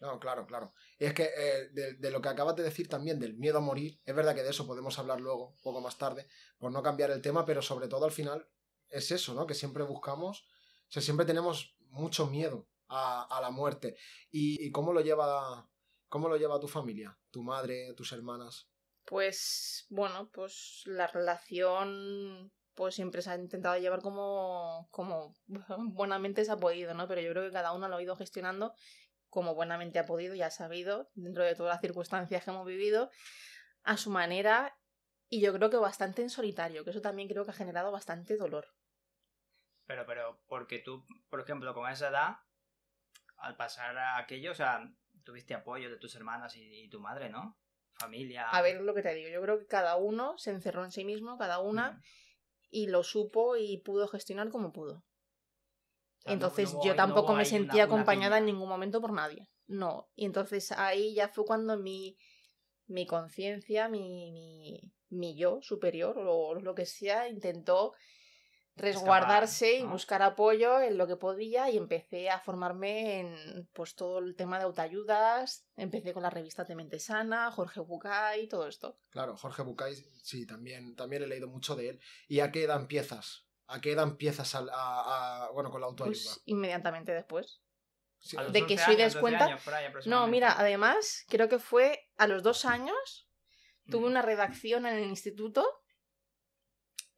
No, 0.00 0.18
claro, 0.18 0.46
claro. 0.46 0.72
Es 0.98 1.14
que 1.14 1.30
eh, 1.36 1.96
de, 1.98 2.10
lo 2.10 2.20
que 2.20 2.28
acabas 2.28 2.56
de 2.56 2.62
decir 2.62 2.88
también, 2.88 3.18
del 3.18 3.34
miedo 3.34 3.58
a 3.58 3.62
morir, 3.62 4.00
es 4.04 4.14
verdad 4.14 4.34
que 4.34 4.42
de 4.42 4.50
eso 4.50 4.66
podemos 4.66 4.98
hablar 4.98 5.20
luego, 5.20 5.56
poco 5.62 5.80
más 5.80 5.98
tarde, 5.98 6.28
por 6.58 6.72
no 6.72 6.82
cambiar 6.82 7.10
el 7.10 7.22
tema, 7.22 7.44
pero 7.44 7.62
sobre 7.62 7.88
todo 7.88 8.04
al 8.04 8.12
final 8.12 8.48
es 8.88 9.10
eso, 9.10 9.34
¿no? 9.34 9.46
Que 9.46 9.54
siempre 9.54 9.84
buscamos, 9.84 10.46
o 10.88 10.92
sea, 10.92 11.02
siempre 11.02 11.26
tenemos 11.26 11.76
mucho 11.90 12.26
miedo 12.26 12.68
a, 12.88 13.24
a 13.24 13.40
la 13.40 13.50
muerte. 13.50 13.96
¿Y, 14.30 14.64
y 14.64 14.70
cómo 14.70 14.92
lo 14.92 15.00
lleva 15.00 15.68
cómo 16.08 16.28
lo 16.28 16.36
lleva 16.36 16.60
tu 16.60 16.68
familia? 16.68 17.18
¿Tu 17.30 17.42
madre, 17.42 17.92
tus 17.94 18.12
hermanas? 18.12 18.68
Pues 19.04 19.86
bueno, 19.90 20.30
pues 20.32 20.82
la 20.86 21.06
relación 21.06 22.52
pues 22.74 22.94
siempre 22.94 23.22
se 23.22 23.30
ha 23.30 23.36
intentado 23.36 23.78
llevar 23.78 24.00
como, 24.00 24.88
como 24.90 25.34
buenamente 25.92 26.44
se 26.44 26.52
ha 26.52 26.56
podido, 26.56 26.94
¿no? 26.94 27.08
Pero 27.08 27.20
yo 27.20 27.30
creo 27.30 27.44
que 27.44 27.52
cada 27.52 27.72
uno 27.72 27.88
lo 27.88 27.96
ha 27.96 28.02
ido 28.02 28.16
gestionando 28.16 28.74
como 29.34 29.54
buenamente 29.54 29.98
ha 29.98 30.06
podido 30.06 30.34
y 30.36 30.42
ha 30.42 30.50
sabido, 30.50 31.10
dentro 31.14 31.42
de 31.44 31.56
todas 31.56 31.74
las 31.74 31.80
circunstancias 31.80 32.44
que 32.44 32.50
hemos 32.50 32.64
vivido, 32.64 33.10
a 33.82 33.96
su 33.96 34.10
manera 34.10 34.78
y 35.28 35.40
yo 35.40 35.52
creo 35.52 35.68
que 35.70 35.76
bastante 35.76 36.22
en 36.22 36.30
solitario, 36.30 36.84
que 36.84 36.90
eso 36.90 37.00
también 37.00 37.28
creo 37.28 37.44
que 37.44 37.50
ha 37.50 37.54
generado 37.54 37.90
bastante 37.90 38.36
dolor. 38.36 38.68
Pero, 39.86 40.06
pero, 40.06 40.40
porque 40.46 40.78
tú, 40.78 41.04
por 41.28 41.40
ejemplo, 41.40 41.74
con 41.74 41.90
esa 41.90 42.08
edad, 42.08 42.36
al 43.36 43.56
pasar 43.56 43.98
a 43.98 44.18
aquello, 44.18 44.52
o 44.52 44.54
sea, 44.54 44.88
tuviste 45.24 45.52
apoyo 45.54 45.90
de 45.90 45.98
tus 45.98 46.14
hermanas 46.14 46.56
y, 46.56 46.84
y 46.84 46.88
tu 46.88 47.00
madre, 47.00 47.28
¿no? 47.28 47.58
Familia. 47.98 48.48
A 48.50 48.62
ver 48.62 48.80
lo 48.80 48.94
que 48.94 49.02
te 49.02 49.14
digo, 49.14 49.28
yo 49.30 49.42
creo 49.42 49.58
que 49.58 49.66
cada 49.66 49.96
uno 49.96 50.38
se 50.38 50.50
encerró 50.52 50.84
en 50.84 50.92
sí 50.92 51.04
mismo, 51.04 51.36
cada 51.36 51.58
una, 51.58 51.92
Mm. 51.92 52.00
y 52.70 52.86
lo 52.86 53.02
supo 53.02 53.56
y 53.56 53.78
pudo 53.82 54.06
gestionar 54.08 54.48
como 54.50 54.72
pudo. 54.72 55.04
Sea, 56.24 56.32
Entonces 56.32 56.72
no 56.74 56.82
yo 56.84 56.90
no 56.92 56.96
tampoco 56.96 57.28
me 57.28 57.34
una- 57.40 57.44
sentía 57.44 57.84
una 57.84 57.94
acompañada 57.94 58.38
en 58.38 58.46
ningún 58.46 58.68
momento 58.68 59.00
por 59.00 59.12
nadie. 59.12 59.50
No. 59.66 60.08
Y 60.14 60.24
entonces 60.24 60.72
ahí 60.72 61.14
ya 61.14 61.28
fue 61.28 61.44
cuando 61.44 61.76
mi, 61.78 62.16
mi 62.86 63.06
conciencia, 63.06 63.88
mi, 63.88 64.30
mi, 64.32 64.92
mi 65.10 65.36
yo 65.36 65.60
superior 65.62 66.16
o 66.18 66.54
lo 66.54 66.74
que 66.74 66.86
sea, 66.86 67.28
intentó 67.28 67.94
resguardarse 68.76 69.74
y 69.78 69.82
buscar 69.84 70.22
apoyo 70.22 70.80
en 70.80 70.98
lo 70.98 71.06
que 71.06 71.16
podía 71.16 71.70
y 71.70 71.76
empecé 71.76 72.28
a 72.28 72.40
formarme 72.40 73.20
en 73.20 73.68
pues 73.72 73.94
todo 73.94 74.18
el 74.18 74.34
tema 74.34 74.58
de 74.58 74.64
autoayudas, 74.64 75.64
empecé 75.76 76.12
con 76.12 76.22
la 76.24 76.30
revista 76.30 76.64
de 76.64 76.74
Mente 76.74 76.98
Sana, 76.98 77.50
Jorge 77.52 77.80
Bucay, 77.80 78.48
todo 78.48 78.66
esto. 78.66 78.98
Claro, 79.10 79.36
Jorge 79.36 79.62
Bucay, 79.62 79.94
sí, 80.22 80.44
también, 80.46 80.96
también 80.96 81.22
he 81.22 81.26
leído 81.28 81.46
mucho 81.48 81.76
de 81.76 81.90
él. 81.90 82.00
¿Y 82.26 82.40
a 82.40 82.50
qué 82.50 82.64
edad 82.64 82.80
empiezas? 82.80 83.46
¿A 83.66 83.80
qué 83.80 83.92
edad 83.92 84.04
empiezas 84.04 84.54
a, 84.54 84.58
a- 84.70 85.44
a- 85.46 85.50
bueno, 85.52 85.70
con 85.70 85.80
la 85.80 85.86
autoayuda? 85.86 86.12
Pues 86.14 86.42
inmediatamente 86.46 87.12
después. 87.12 87.60
Sí, 88.18 88.36
de 88.52 88.66
que 88.66 88.74
11 88.74 88.84
soy 88.84 88.94
años, 88.94 89.14
12 89.14 89.30
descuenta- 89.30 89.58
No, 90.06 90.26
mira, 90.26 90.58
además, 90.58 91.24
creo 91.28 91.48
que 91.48 91.58
fue 91.58 92.08
a 92.16 92.26
los 92.26 92.42
dos 92.42 92.64
años, 92.64 93.28
tuve 93.90 94.02
Mm. 94.06 94.10
una 94.10 94.22
redacción 94.22 94.86
en 94.86 94.96
el 94.96 95.04
instituto 95.04 95.66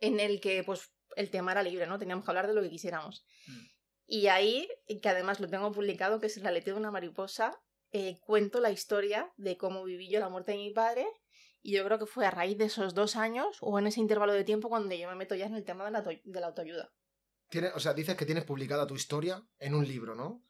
en 0.00 0.20
el 0.20 0.40
que, 0.40 0.62
pues, 0.64 0.92
el 1.16 1.30
tema 1.30 1.52
era 1.52 1.62
libre, 1.62 1.86
¿no? 1.86 1.98
Teníamos 1.98 2.24
que 2.24 2.30
hablar 2.30 2.46
de 2.46 2.54
lo 2.54 2.62
que 2.62 2.70
quisiéramos. 2.70 3.24
Mm. 3.46 3.64
Y 4.08 4.26
ahí, 4.28 4.68
que 5.02 5.08
además 5.08 5.40
lo 5.40 5.48
tengo 5.48 5.72
publicado, 5.72 6.20
que 6.20 6.26
es 6.26 6.36
El 6.36 6.46
aleteo 6.46 6.74
de 6.74 6.80
una 6.80 6.90
mariposa, 6.90 7.58
eh, 7.92 8.18
cuento 8.20 8.60
la 8.60 8.70
historia 8.70 9.32
de 9.36 9.56
cómo 9.56 9.84
viví 9.84 10.08
yo 10.10 10.20
la 10.20 10.28
muerte 10.28 10.52
de 10.52 10.58
mi 10.58 10.70
padre. 10.70 11.06
Y 11.66 11.72
yo 11.72 11.84
creo 11.84 11.98
que 11.98 12.06
fue 12.06 12.24
a 12.24 12.30
raíz 12.30 12.56
de 12.58 12.66
esos 12.66 12.94
dos 12.94 13.16
años 13.16 13.56
o 13.60 13.76
en 13.80 13.88
ese 13.88 13.98
intervalo 13.98 14.32
de 14.32 14.44
tiempo 14.44 14.68
cuando 14.68 14.94
yo 14.94 15.08
me 15.08 15.16
meto 15.16 15.34
ya 15.34 15.46
en 15.46 15.54
el 15.56 15.64
tema 15.64 15.84
de 15.84 15.90
la, 15.90 16.02
de 16.02 16.40
la 16.40 16.46
autoayuda. 16.46 16.92
Tiene- 17.50 17.72
o 17.74 17.80
sea, 17.80 17.92
dices 17.92 18.14
que 18.16 18.24
tienes 18.24 18.44
publicada 18.44 18.86
tu 18.86 18.94
historia 18.94 19.44
en 19.58 19.74
un 19.74 19.84
libro, 19.84 20.14
¿no? 20.14 20.44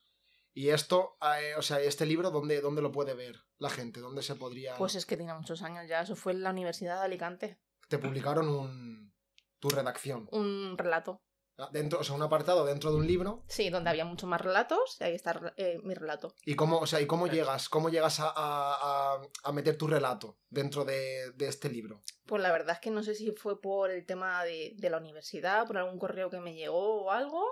Y 0.53 0.69
esto, 0.69 1.17
eh, 1.23 1.55
o 1.57 1.63
sea, 1.63 1.81
este 1.81 2.05
libro, 2.05 2.31
¿dónde, 2.31 2.61
¿dónde 2.61 2.83
lo 2.83 2.93
puede 2.93 3.15
ver 3.15 3.37
la 3.57 3.71
gente? 3.71 4.01
¿Dónde 4.01 4.21
se 4.23 4.35
podría...? 4.35 4.77
Pues 4.77 4.95
es 4.95 5.07
que 5.07 5.17
tiene 5.17 5.33
muchos 5.33 5.63
años 5.63 5.89
ya, 5.89 6.03
eso 6.03 6.17
fue 6.17 6.33
en 6.33 6.43
la 6.43 6.51
Universidad 6.51 6.99
de 7.01 7.07
Alicante. 7.07 7.59
Te 7.89 7.97
publicaron 7.97 8.49
un... 8.51 9.15
tu 9.59 9.71
redacción. 9.71 10.29
Un 10.33 10.77
relato. 10.77 11.23
Ah, 11.59 11.71
Dentro, 11.73 12.01
o 12.01 12.05
sea, 12.05 12.15
un 12.15 12.23
apartado 12.23 12.67
dentro 12.67 12.91
de 12.91 12.97
un 12.99 13.07
libro. 13.07 13.43
Sí, 13.49 13.71
donde 13.71 13.89
había 13.89 14.05
muchos 14.05 14.29
más 14.29 14.41
relatos, 14.41 14.99
y 15.01 15.05
ahí 15.05 15.15
está 15.15 15.55
eh, 15.57 15.79
mi 15.83 15.95
relato. 15.95 16.35
¿Y 16.45 16.55
cómo, 16.55 16.79
o 16.79 16.87
sea, 16.87 17.01
¿y 17.01 17.07
cómo 17.07 17.27
llegas? 17.29 17.69
¿Cómo 17.71 17.89
llegas 17.89 18.21
a, 18.21 18.29
a- 18.29 19.15
a- 19.15 19.23
a 19.45 19.53
meter 19.53 19.79
tu 19.79 19.87
relato 19.87 20.39
dentro 20.51 20.85
de, 20.85 21.31
de 21.33 21.49
este 21.49 21.71
libro? 21.71 22.03
Pues 22.27 22.43
la 22.43 22.53
verdad 22.53 22.75
es 22.75 22.81
que 22.81 22.91
no 22.91 23.03
sé 23.03 23.15
si 23.15 23.31
fue 23.33 23.61
por 23.61 23.91
el 23.91 24.05
tema 24.05 24.45
de, 24.45 24.75
de 24.77 24.91
la 24.91 24.99
universidad, 24.99 25.67
por 25.67 25.79
algún 25.79 25.99
correo 25.99 26.29
que 26.29 26.41
me 26.41 26.55
llegó 26.55 27.05
o 27.05 27.11
algo, 27.11 27.43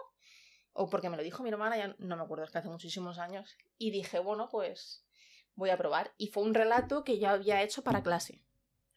o 0.75 0.91
porque 0.91 1.09
me 1.09 1.17
lo 1.17 1.23
dijo 1.23 1.43
mi 1.43 1.49
hermana, 1.49 1.79
ya 1.79 1.97
no 1.99 2.17
me 2.17 2.23
acuerdo, 2.25 2.45
es 2.45 2.51
que 2.51 2.59
hace 2.59 2.69
muchísimos 2.69 3.19
años. 3.19 3.57
Y 3.79 3.91
dije, 3.91 4.19
bueno, 4.19 4.49
pues 4.51 5.07
voy 5.55 5.71
a 5.71 5.79
probar. 5.79 6.13
Y 6.19 6.27
fue 6.29 6.43
un 6.43 6.53
relato 6.53 7.05
que 7.05 7.19
yo 7.19 7.29
había 7.31 7.63
hecho 7.63 7.83
para 7.83 8.03
clase, 8.03 8.43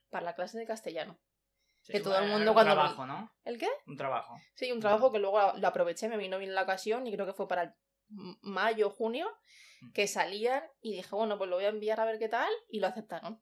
para 0.09 0.25
la 0.25 0.35
clase 0.35 0.57
de 0.57 0.65
castellano. 0.65 1.17
Sí, 1.87 1.93
que 1.93 1.99
todo 2.01 2.17
el 2.19 2.29
mundo 2.29 2.51
un 2.51 2.53
cuando- 2.53 2.73
trabajo, 2.73 3.05
¿no? 3.05 3.31
¿El 3.45 3.57
qué? 3.57 3.69
Un 3.87 3.95
trabajo. 3.97 4.35
Sí, 4.55 4.71
un 4.71 4.79
trabajo 4.81 5.11
que 5.11 5.19
luego 5.19 5.53
lo 5.57 5.67
aproveché, 5.67 6.07
me 6.09 6.17
vino 6.17 6.37
bien 6.37 6.53
la 6.53 6.63
ocasión 6.63 7.07
y 7.07 7.13
creo 7.13 7.25
que 7.25 7.33
fue 7.33 7.47
para 7.47 7.63
el 7.63 7.73
mayo, 8.41 8.89
junio, 8.89 9.27
que 9.93 10.07
salían 10.07 10.63
y 10.81 10.93
dije, 10.95 11.15
bueno, 11.15 11.37
pues 11.37 11.49
lo 11.49 11.55
voy 11.57 11.65
a 11.65 11.69
enviar 11.69 11.99
a 11.99 12.05
ver 12.05 12.19
qué 12.19 12.29
tal 12.29 12.49
y 12.69 12.79
lo 12.79 12.87
aceptaron. 12.87 13.41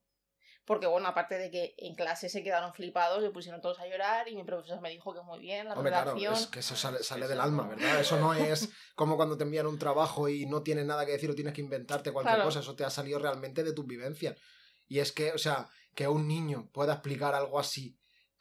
Porque 0.66 0.88
bueno, 0.88 1.08
aparte 1.08 1.38
de 1.38 1.52
que 1.52 1.75
en 1.78 1.94
clase 1.94 2.28
se 2.28 2.44
quedaron 2.44 2.74
flipados, 2.74 3.22
se 3.24 3.30
pusieron 3.30 3.62
todos 3.62 3.80
a 3.80 3.88
llorar 3.88 4.28
y 4.28 4.36
mi 4.36 4.44
profesor 4.44 4.82
me 4.82 4.90
dijo 4.90 5.14
que 5.14 5.22
muy 5.22 5.40
bien, 5.40 5.68
la 5.68 5.75
Hombre, 5.75 5.92
claro, 5.92 6.16
redacción. 6.16 6.34
es 6.34 6.48
que 6.48 6.60
eso 6.60 6.75
sale, 6.75 7.04
sale 7.04 7.28
del 7.28 7.38
no- 7.38 7.44
alma, 7.44 7.68
¿verdad? 7.68 8.00
Eso 8.00 8.18
no 8.20 8.34
es 8.34 8.70
como 8.96 9.16
cuando 9.16 9.38
te 9.38 9.44
envían 9.44 9.68
un 9.68 9.78
trabajo 9.78 10.28
y 10.28 10.48
no 10.48 10.64
tienes 10.64 10.86
nada 10.86 11.06
que 11.06 11.12
decir 11.12 11.30
o 11.30 11.36
tienes 11.36 11.54
que 11.54 11.62
inventarte 11.62 12.12
cualquier 12.12 12.36
Claro. 12.38 12.48
cosa. 12.50 12.62
Eso 12.62 12.75
te 12.75 12.84
ha 12.84 12.90
salido 12.90 13.20
realmente 13.20 13.64
de 13.64 13.74
tus 13.74 13.86
vivencias. 13.86 14.40
Y 14.88 15.00
es 15.00 15.12
que, 15.12 15.34
o 15.34 15.38
sea, 15.38 15.68
que 15.94 16.08
un 16.08 16.28
niño 16.28 16.70
pueda 16.74 16.94
explicar 16.94 17.36
algo 17.36 17.60
así 17.60 17.96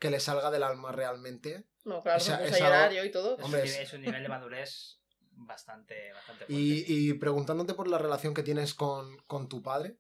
que 0.04 0.10
le 0.10 0.20
salga 0.20 0.50
del 0.50 0.62
alma 0.62 0.92
realmente. 0.92 1.64
No, 1.84 2.02
claro, 2.02 2.18
Esa- 2.18 2.36
me 2.36 2.44
puse 2.44 2.56
esa- 2.56 2.66
a 2.66 2.68
llorar 2.68 2.92
yo 2.92 3.04
y 3.04 3.10
todo. 3.10 3.38
Es, 3.38 3.44
Hombre, 3.44 3.60
un, 3.62 3.66
es- 3.66 3.72
nivel, 3.72 3.86
es 3.86 3.92
un 3.94 4.00
nivel 4.02 4.22
de 4.22 4.28
madurez 4.28 5.00
bastante, 5.32 6.12
bastante 6.12 6.44
fuerte. 6.44 6.52
Y, 6.52 6.84
y 7.10 7.14
preguntándote 7.14 7.72
por 7.72 7.88
la 7.88 7.96
relación 7.96 8.34
que 8.34 8.42
tienes 8.42 8.74
con, 8.74 9.16
con 9.26 9.48
tu 9.48 9.62
padre, 9.62 9.96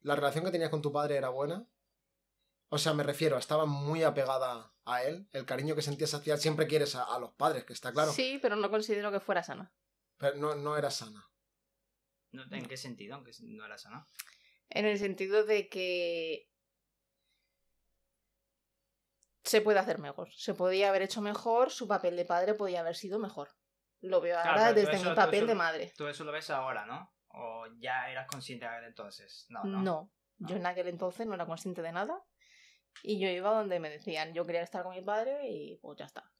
¿la 0.00 0.16
relación 0.16 0.44
que 0.44 0.50
tenías 0.50 0.70
con 0.70 0.82
tu 0.82 0.90
padre 0.90 1.14
era 1.16 1.28
buena? 1.28 1.64
O 2.70 2.78
sea, 2.78 2.92
me 2.92 3.04
refiero, 3.04 3.38
estaba 3.38 3.66
muy 3.66 4.02
apegada 4.02 4.72
a 4.84 5.04
él, 5.04 5.28
el 5.30 5.44
cariño 5.46 5.76
que 5.76 5.82
sentías 5.82 6.12
hacia 6.14 6.34
él, 6.34 6.40
siempre 6.40 6.66
quieres 6.66 6.96
a, 6.96 7.04
a 7.04 7.20
los 7.20 7.30
padres, 7.34 7.64
que 7.64 7.72
está 7.72 7.92
claro, 7.92 8.10
Sí, 8.12 8.40
pero 8.42 8.56
no 8.56 8.68
considero 8.68 9.12
que 9.12 9.20
fuera 9.20 9.44
sana. 9.44 9.72
pero 10.18 10.36
no, 10.38 10.56
no 10.56 10.76
era 10.76 10.90
sana. 10.90 11.30
¿En 12.32 12.66
qué 12.66 12.76
sentido? 12.76 13.16
¿En 13.16 13.24
qué 13.24 13.30
sen- 13.30 13.56
no 13.56 13.64
era 13.64 13.78
sana? 13.78 14.08
En 14.68 14.86
el 14.86 14.98
sentido 14.98 15.44
de 15.44 15.68
que 15.68 16.49
se 19.42 19.60
puede 19.60 19.78
hacer 19.78 19.98
mejor. 19.98 20.28
Se 20.34 20.54
podía 20.54 20.88
haber 20.90 21.02
hecho 21.02 21.20
mejor, 21.20 21.70
su 21.70 21.86
papel 21.88 22.16
de 22.16 22.24
padre 22.24 22.54
podía 22.54 22.80
haber 22.80 22.96
sido 22.96 23.18
mejor. 23.18 23.48
Lo 24.00 24.20
veo 24.20 24.34
Claro, 24.34 24.50
ahora 24.50 24.72
desde 24.72 24.94
eso- 24.96 25.10
mi 25.10 25.14
papel 25.16 25.40
eso- 25.40 25.46
de 25.46 25.54
madre. 25.54 25.92
Tú 25.96 26.06
eso 26.08 26.24
lo 26.24 26.32
ves 26.32 26.50
ahora, 26.50 26.86
¿no? 26.86 27.12
¿O 27.28 27.66
ya 27.78 28.10
eras 28.10 28.26
consciente 28.26 28.66
de 28.66 28.86
entonces? 28.86 29.46
No, 29.50 29.62
No, 29.64 29.82
no. 29.82 30.12
yo 30.38 30.56
en 30.56 30.66
aquel 30.66 30.88
entonces 30.88 31.26
no 31.26 31.34
era 31.34 31.46
consciente 31.46 31.82
de 31.82 31.92
nada. 31.92 32.22
Y 33.02 33.20
yo 33.20 33.28
iba 33.28 33.50
donde 33.50 33.78
me 33.78 33.88
decían, 33.90 34.34
yo 34.34 34.44
quería 34.46 34.62
estar 34.62 34.82
con 34.82 34.94
mi 34.94 35.02
padre 35.02 35.48
y 35.48 35.76
pues 35.76 35.98
ya 35.98 36.06
está. 36.06 36.30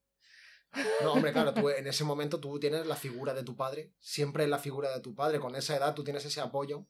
No, 1.03 1.13
hombre, 1.15 1.33
claro, 1.33 1.53
tú 1.53 1.69
en 1.71 1.87
ese 1.87 2.05
momento 2.05 2.41
tú 2.41 2.59
tienes 2.61 2.87
la 2.87 2.97
figura 2.97 3.35
de 3.35 3.43
tu 3.43 3.57
padre, 3.57 3.93
siempre 3.99 4.45
es 4.45 4.51
la 4.51 4.59
figura 4.59 4.91
de 4.91 5.01
tu 5.01 5.15
padre, 5.15 5.41
con 5.41 5.55
esa 5.57 5.77
edad 5.77 5.95
tú 5.95 6.05
tienes 6.05 6.25
ese 6.25 6.41
apoyo 6.41 6.87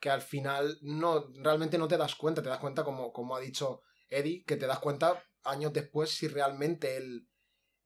que 0.00 0.10
al 0.10 0.22
final 0.22 0.78
no, 0.82 1.26
realmente 1.34 1.76
no 1.76 1.86
te 1.88 1.96
das 1.98 2.14
cuenta, 2.14 2.42
te 2.42 2.48
das 2.48 2.58
cuenta 2.58 2.84
como, 2.84 3.12
como 3.12 3.36
ha 3.36 3.40
dicho 3.40 3.82
Eddie, 4.08 4.44
que 4.44 4.56
te 4.56 4.66
das 4.66 4.78
cuenta 4.78 5.22
años 5.44 5.72
después 5.72 6.10
si 6.10 6.28
realmente 6.28 6.96
él, 6.96 7.28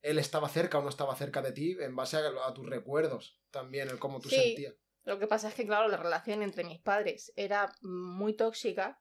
él 0.02 0.18
estaba 0.18 0.49
cerca 0.49 0.78
o 0.78 0.82
no 0.82 0.88
estaba 0.88 1.16
cerca 1.16 1.42
de 1.42 1.52
ti 1.52 1.76
en 1.80 1.96
base 1.96 2.16
a, 2.16 2.46
a 2.46 2.54
tus 2.54 2.66
recuerdos 2.68 3.40
también, 3.50 3.88
el 3.88 3.99
cómo 3.99 4.20
tú 4.20 4.28
Sí. 4.28 4.37
sentías. 4.37 4.75
Lo 5.04 5.18
que 5.18 5.26
pasa 5.26 5.49
es 5.49 5.54
que, 5.54 5.66
claro, 5.66 5.88
la 5.88 5.99
relación 5.99 6.42
entre 6.42 6.64
mis 6.64 6.80
padres 6.80 7.32
era 7.37 7.70
muy 7.82 8.34
tóxica. 8.34 9.00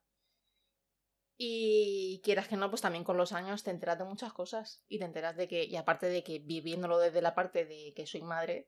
Y 1.37 2.21
quieras 2.23 2.47
que 2.47 2.57
no, 2.57 2.69
pues 2.69 2.81
también 2.81 3.03
con 3.03 3.17
los 3.17 3.31
años 3.33 3.63
te 3.63 3.71
enteras 3.71 3.97
de 3.97 4.05
muchas 4.05 4.33
cosas. 4.33 4.83
Y 4.87 4.99
te 4.99 5.05
enteras 5.05 5.35
de 5.35 5.47
que, 5.47 5.63
y 5.63 5.75
aparte 5.75 6.07
de 6.07 6.23
que 6.23 6.39
viviéndolo 6.39 6.99
desde 6.99 7.21
la 7.21 7.33
parte 7.35 7.65
de 7.65 7.93
que 7.95 8.05
soy 8.05 8.21
madre, 8.21 8.67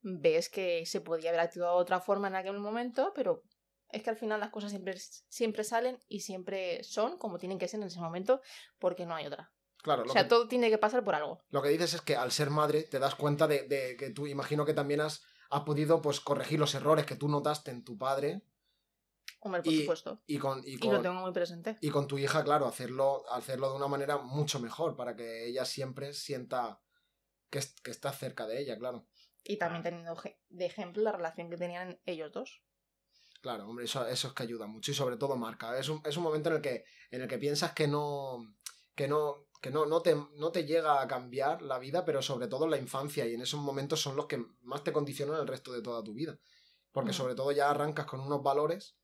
ves 0.00 0.48
que 0.48 0.86
se 0.86 1.00
podía 1.00 1.30
haber 1.30 1.40
actuado 1.42 1.76
de 1.76 1.82
otra 1.82 2.00
forma 2.00 2.28
en 2.28 2.36
aquel 2.36 2.58
momento, 2.58 3.12
pero 3.14 3.42
es 3.90 4.02
que 4.02 4.10
al 4.10 4.16
final 4.16 4.40
las 4.40 4.50
cosas 4.50 4.70
siempre, 4.70 4.96
siempre 4.98 5.64
salen 5.64 5.98
y 6.08 6.20
siempre 6.20 6.82
son 6.84 7.18
como 7.18 7.38
tienen 7.38 7.58
que 7.58 7.68
ser 7.68 7.80
en 7.80 7.86
ese 7.86 8.00
momento, 8.00 8.40
porque 8.78 9.06
no 9.06 9.14
hay 9.14 9.26
otra. 9.26 9.52
Claro, 9.82 10.02
O 10.02 10.08
sea, 10.08 10.24
que, 10.24 10.28
todo 10.28 10.48
tiene 10.48 10.70
que 10.70 10.78
pasar 10.78 11.04
por 11.04 11.14
algo. 11.14 11.40
lo 11.50 11.62
que 11.62 11.68
dices 11.68 11.94
es 11.94 12.00
que 12.00 12.16
al 12.16 12.32
ser 12.32 12.50
madre 12.50 12.82
te 12.82 12.98
das 12.98 13.14
cuenta 13.14 13.46
de, 13.46 13.62
de 13.68 13.96
que 13.96 14.10
tú 14.10 14.26
imagino 14.26 14.64
que 14.66 14.74
también 14.74 15.00
has, 15.00 15.22
has 15.50 15.62
podido 15.62 16.02
pues 16.02 16.20
corregir 16.20 16.58
los 16.58 16.74
errores 16.74 17.06
que 17.06 17.14
tú 17.16 17.28
notaste 17.28 17.70
en 17.70 17.84
tu 17.84 17.96
padre 17.96 18.42
Hombre, 19.40 19.62
por 19.62 19.72
Y- 19.72 19.80
supuesto. 19.82 20.20
y 20.26 20.38
con, 20.38 20.60
y 20.66 20.74
Y 20.74 20.78
con, 20.80 20.94
lo 20.94 21.00
tengo 21.00 21.14
muy 21.20 21.32
presente. 21.32 21.78
Y 21.80 21.90
con 21.90 22.08
tu 22.08 22.18
hija, 22.18 22.42
claro, 22.42 22.66
hacerlo, 22.66 23.22
hacerlo 23.30 23.70
de 23.70 23.76
una 23.76 23.86
manera 23.86 24.18
mucho 24.18 24.58
mejor 24.58 24.96
para 24.96 25.14
que 25.14 25.46
ella 25.46 25.64
siempre 25.64 26.12
sienta 26.12 26.80
que, 27.48 27.60
que 27.84 27.92
estás 27.92 28.18
cerca 28.18 28.48
de 28.48 28.60
ella, 28.60 28.76
claro. 28.76 29.06
Y 29.44 29.56
también 29.56 29.84
teniendo 29.84 30.20
de 30.48 30.66
ejemplo 30.66 31.02
la 31.04 31.12
relación 31.12 31.48
que 31.50 31.56
tenían 31.56 32.00
ellos 32.04 32.32
dos. 32.32 32.60
Claro, 33.40 33.68
hombre, 33.68 33.84
eso, 33.84 34.06
eso 34.06 34.28
es 34.28 34.34
que 34.34 34.42
ayuda 34.42 34.66
mucho 34.66 34.90
y 34.90 34.94
sobre 34.94 35.16
todo 35.16 35.36
marca. 35.36 35.78
Es 35.78 35.88
un, 35.88 36.02
es 36.04 36.16
un 36.16 36.22
momento 36.24 36.48
en 36.50 36.56
el 36.56 36.60
que, 36.62 36.84
en 37.10 37.22
el 37.22 37.28
que 37.28 37.38
piensas 37.38 37.72
que 37.72 37.86
no, 37.86 38.54
que 38.94 39.06
no, 39.06 39.46
que 39.62 39.70
no, 39.70 39.86
no, 39.86 40.02
te, 40.02 40.14
no 40.36 40.50
te 40.50 40.64
llega 40.64 41.00
a 41.00 41.06
cambiar 41.06 41.62
la 41.62 41.78
vida, 41.78 42.04
pero 42.04 42.20
sobre 42.20 42.48
todo 42.48 42.64
en 42.64 42.72
la 42.72 42.78
infancia 42.78 43.26
y 43.26 43.34
en 43.34 43.42
esos 43.42 43.60
momentos 43.60 44.00
son 44.00 44.16
los 44.16 44.26
que 44.26 44.44
más 44.62 44.82
te 44.82 44.92
condicionan 44.92 45.40
el 45.40 45.46
resto 45.46 45.72
de 45.72 45.82
toda 45.82 46.02
tu 46.02 46.14
vida. 46.14 46.36
Porque 46.90 47.10
Mm. 47.10 47.14
sobre 47.14 47.34
todo 47.36 47.52
ya 47.52 47.70
arrancas 47.70 48.06
con 48.06 48.20
unos 48.20 48.42
valores 48.42 48.96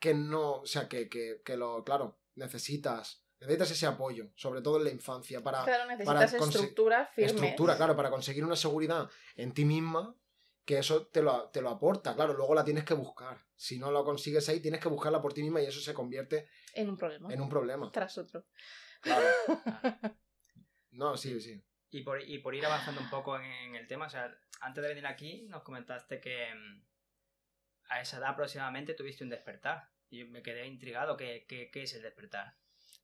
que 0.00 0.14
no, 0.14 0.60
o 0.62 0.66
sea, 0.66 0.88
que, 0.88 1.08
que, 1.08 1.40
que 1.44 1.56
lo, 1.56 1.84
claro, 1.84 2.18
necesitas, 2.34 3.24
necesitas 3.40 3.70
ese 3.70 3.86
apoyo, 3.86 4.30
sobre 4.34 4.62
todo 4.62 4.78
en 4.78 4.84
la 4.84 4.90
infancia, 4.90 5.42
para, 5.42 5.64
Claro, 5.64 5.86
necesitas 5.86 6.34
conse- 6.34 6.46
estructuras 6.60 7.08
firmes. 7.14 7.32
estructura, 7.34 7.76
claro, 7.76 7.94
para 7.96 8.10
conseguir 8.10 8.44
una 8.44 8.56
seguridad 8.56 9.08
en 9.36 9.52
ti 9.54 9.64
misma, 9.64 10.14
que 10.64 10.78
eso 10.78 11.06
te 11.08 11.20
lo, 11.22 11.50
te 11.50 11.60
lo 11.60 11.70
aporta, 11.70 12.14
claro, 12.14 12.32
luego 12.34 12.54
la 12.54 12.64
tienes 12.64 12.84
que 12.84 12.94
buscar. 12.94 13.38
Si 13.54 13.78
no 13.78 13.90
lo 13.90 14.04
consigues 14.04 14.48
ahí, 14.48 14.60
tienes 14.60 14.80
que 14.80 14.88
buscarla 14.88 15.20
por 15.20 15.32
ti 15.34 15.42
misma 15.42 15.60
y 15.60 15.66
eso 15.66 15.80
se 15.80 15.92
convierte 15.94 16.48
En 16.74 16.88
un 16.88 16.96
problema. 16.96 17.32
en 17.32 17.40
un 17.40 17.48
problema. 17.48 17.90
Tras 17.92 18.18
otro. 18.18 18.46
Claro. 19.00 19.26
No, 20.90 21.16
sí, 21.16 21.40
sí. 21.40 21.60
Y 21.90 22.02
por, 22.02 22.22
y 22.22 22.38
por 22.38 22.54
ir 22.54 22.64
avanzando 22.64 23.00
un 23.00 23.10
poco 23.10 23.36
en, 23.36 23.42
en 23.44 23.74
el 23.74 23.88
tema, 23.88 24.06
o 24.06 24.08
sea, 24.10 24.32
antes 24.60 24.80
de 24.80 24.88
venir 24.88 25.06
aquí 25.08 25.42
nos 25.48 25.64
comentaste 25.64 26.20
que 26.20 26.54
mm, 26.54 26.84
a 27.88 28.00
esa 28.00 28.18
edad 28.18 28.30
aproximadamente 28.30 28.94
tuviste 28.94 29.24
un 29.24 29.30
despertar. 29.30 29.90
Y 30.08 30.20
yo 30.20 30.28
me 30.28 30.40
quedé 30.42 30.68
intrigado, 30.68 31.16
¿qué, 31.16 31.46
qué, 31.48 31.68
qué 31.72 31.82
es 31.82 31.94
el 31.94 32.02
despertar? 32.02 32.54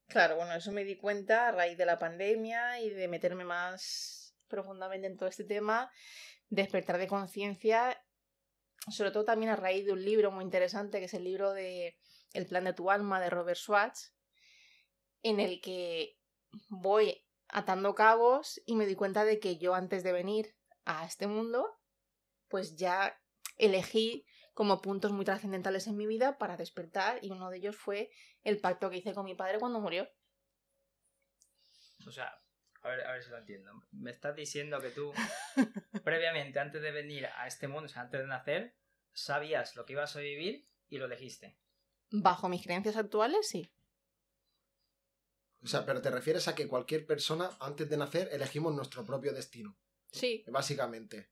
Claro, 0.07 0.37
bueno, 0.37 0.55
eso 0.55 0.71
me 0.71 0.85
di 0.85 0.97
cuenta 0.97 1.49
a 1.49 1.53
raíz 1.53 1.77
de 1.77 1.87
la 1.87 1.99
pandemia 1.99 2.81
y 2.81 2.91
de 2.91 3.09
meterme 3.09 3.45
más 3.45 4.20
profundamente 4.51 5.07
en 5.07 5.17
todo 5.17 5.31
este 5.31 5.45
tema, 5.45 5.91
despertar 6.51 6.99
de 6.99 7.07
conciencia, 7.07 8.05
sobre 8.91 9.11
todo 9.11 9.25
también 9.25 9.51
a 9.51 9.57
raíz 9.57 9.87
de 9.87 9.93
un 9.93 10.05
libro 10.05 10.31
muy 10.31 10.45
interesante, 10.45 10.99
que 10.99 11.07
es 11.07 11.15
el 11.15 11.25
libro 11.25 11.53
de 11.53 11.97
El 12.35 12.47
plan 12.47 12.65
de 12.65 12.75
tu 12.75 12.91
alma 12.91 13.21
de 13.21 13.31
Robert 13.31 13.59
Schwartz, 13.59 14.15
en 15.23 15.41
el 15.41 15.63
que 15.63 16.19
voy 16.69 17.25
atando 17.49 17.95
cabos 17.95 18.61
y 18.67 18.77
me 18.77 18.87
di 18.87 18.95
cuenta 18.95 19.25
de 19.25 19.39
que 19.39 19.57
yo 19.57 19.75
antes 19.75 20.03
de 20.03 20.13
venir 20.13 20.55
a 20.85 21.05
este 21.05 21.27
mundo, 21.27 21.81
pues 22.49 22.77
ya 22.77 23.19
elegí 23.57 24.27
como 24.55 24.81
puntos 24.81 25.13
muy 25.13 25.25
trascendentales 25.25 25.87
en 25.87 25.97
mi 25.97 26.07
vida 26.07 26.39
para 26.39 26.57
despertar 26.57 27.19
y 27.23 27.31
uno 27.31 27.51
de 27.51 27.59
ellos 27.59 27.77
fue 27.77 28.11
el 28.43 28.61
pacto 28.61 28.91
que 28.91 28.99
hice 28.99 29.15
con 29.15 29.25
mi 29.25 29.35
padre 29.35 29.59
cuando 29.59 29.81
murió. 29.81 30.09
O 32.07 32.11
sea, 32.11 32.41
a 32.83 32.89
ver, 32.89 33.07
a 33.07 33.13
ver 33.13 33.23
si 33.23 33.31
lo 33.31 33.39
entiendo. 33.39 33.73
Me 33.93 34.11
estás 34.11 34.35
diciendo 34.35 34.81
que 34.81 34.91
tú, 34.91 35.13
previamente, 36.05 36.59
antes 36.59 36.81
de 36.83 36.91
venir 36.91 37.27
a 37.27 37.47
este 37.47 37.69
mundo, 37.69 37.87
o 37.87 37.89
sea, 37.89 38.03
antes 38.03 38.21
de 38.21 38.27
nacer, 38.27 38.77
sabías 39.13 39.77
lo 39.77 39.85
que 39.85 39.93
ibas 39.93 40.17
a 40.17 40.21
vivir 40.21 40.69
y 40.89 40.99
lo 40.99 41.07
elegiste. 41.07 41.59
Bajo 42.11 42.49
mis 42.49 42.63
creencias 42.63 42.97
actuales, 42.97 43.49
sí. 43.49 43.71
O 45.63 45.67
sea, 45.67 45.85
pero 45.85 46.01
te 46.01 46.11
refieres 46.11 46.49
a 46.49 46.55
que 46.55 46.69
cualquier 46.69 47.07
persona, 47.07 47.51
antes 47.61 47.89
de 47.89 47.97
nacer, 47.97 48.29
elegimos 48.33 48.75
nuestro 48.75 49.05
propio 49.05 49.33
destino. 49.33 49.79
Sí. 50.11 50.43
Básicamente. 50.49 51.31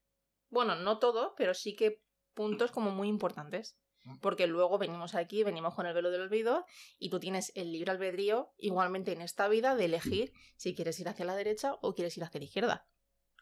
Bueno, 0.49 0.75
no 0.75 0.99
todo, 0.99 1.33
pero 1.35 1.53
sí 1.53 1.75
que 1.75 2.01
puntos 2.33 2.71
como 2.71 2.91
muy 2.91 3.07
importantes. 3.07 3.77
Porque 4.21 4.47
luego 4.47 4.77
venimos 4.77 5.13
aquí, 5.13 5.43
venimos 5.43 5.75
con 5.75 5.85
el 5.85 5.93
velo 5.93 6.09
del 6.09 6.21
olvido 6.21 6.65
y 6.97 7.09
tú 7.09 7.19
tienes 7.19 7.51
el 7.55 7.71
libre 7.71 7.91
albedrío, 7.91 8.53
igualmente 8.57 9.11
en 9.11 9.21
esta 9.21 9.47
vida, 9.47 9.75
de 9.75 9.85
elegir 9.85 10.33
si 10.55 10.73
quieres 10.73 10.99
ir 10.99 11.09
hacia 11.09 11.25
la 11.25 11.35
derecha 11.35 11.77
o 11.81 11.93
quieres 11.93 12.17
ir 12.17 12.23
hacia 12.23 12.39
la 12.39 12.45
izquierda. 12.45 12.87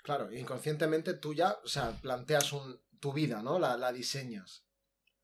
Claro, 0.04 0.32
inconscientemente 0.32 1.14
tú 1.14 1.34
ya, 1.34 1.58
o 1.64 1.68
sea, 1.68 1.92
planteas 2.02 2.54
un, 2.54 2.82
tu 3.00 3.14
vida, 3.14 3.42
¿no? 3.42 3.60
La, 3.60 3.78
la 3.78 3.92
diseñas. 3.92 4.66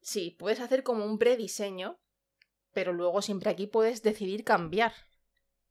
Sí, 0.01 0.35
puedes 0.37 0.59
hacer 0.59 0.83
como 0.83 1.05
un 1.05 1.17
prediseño, 1.17 1.99
pero 2.71 2.93
luego 2.93 3.21
siempre 3.21 3.49
aquí 3.49 3.67
puedes 3.67 4.03
decidir 4.03 4.43
cambiar 4.43 4.93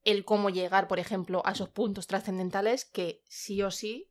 el 0.04 0.24
cómo 0.24 0.50
llegar, 0.50 0.88
por 0.88 0.98
ejemplo, 0.98 1.42
a 1.44 1.52
esos 1.52 1.68
puntos 1.68 2.06
trascendentales 2.06 2.84
que 2.84 3.22
sí 3.28 3.62
o 3.62 3.70
sí, 3.70 4.10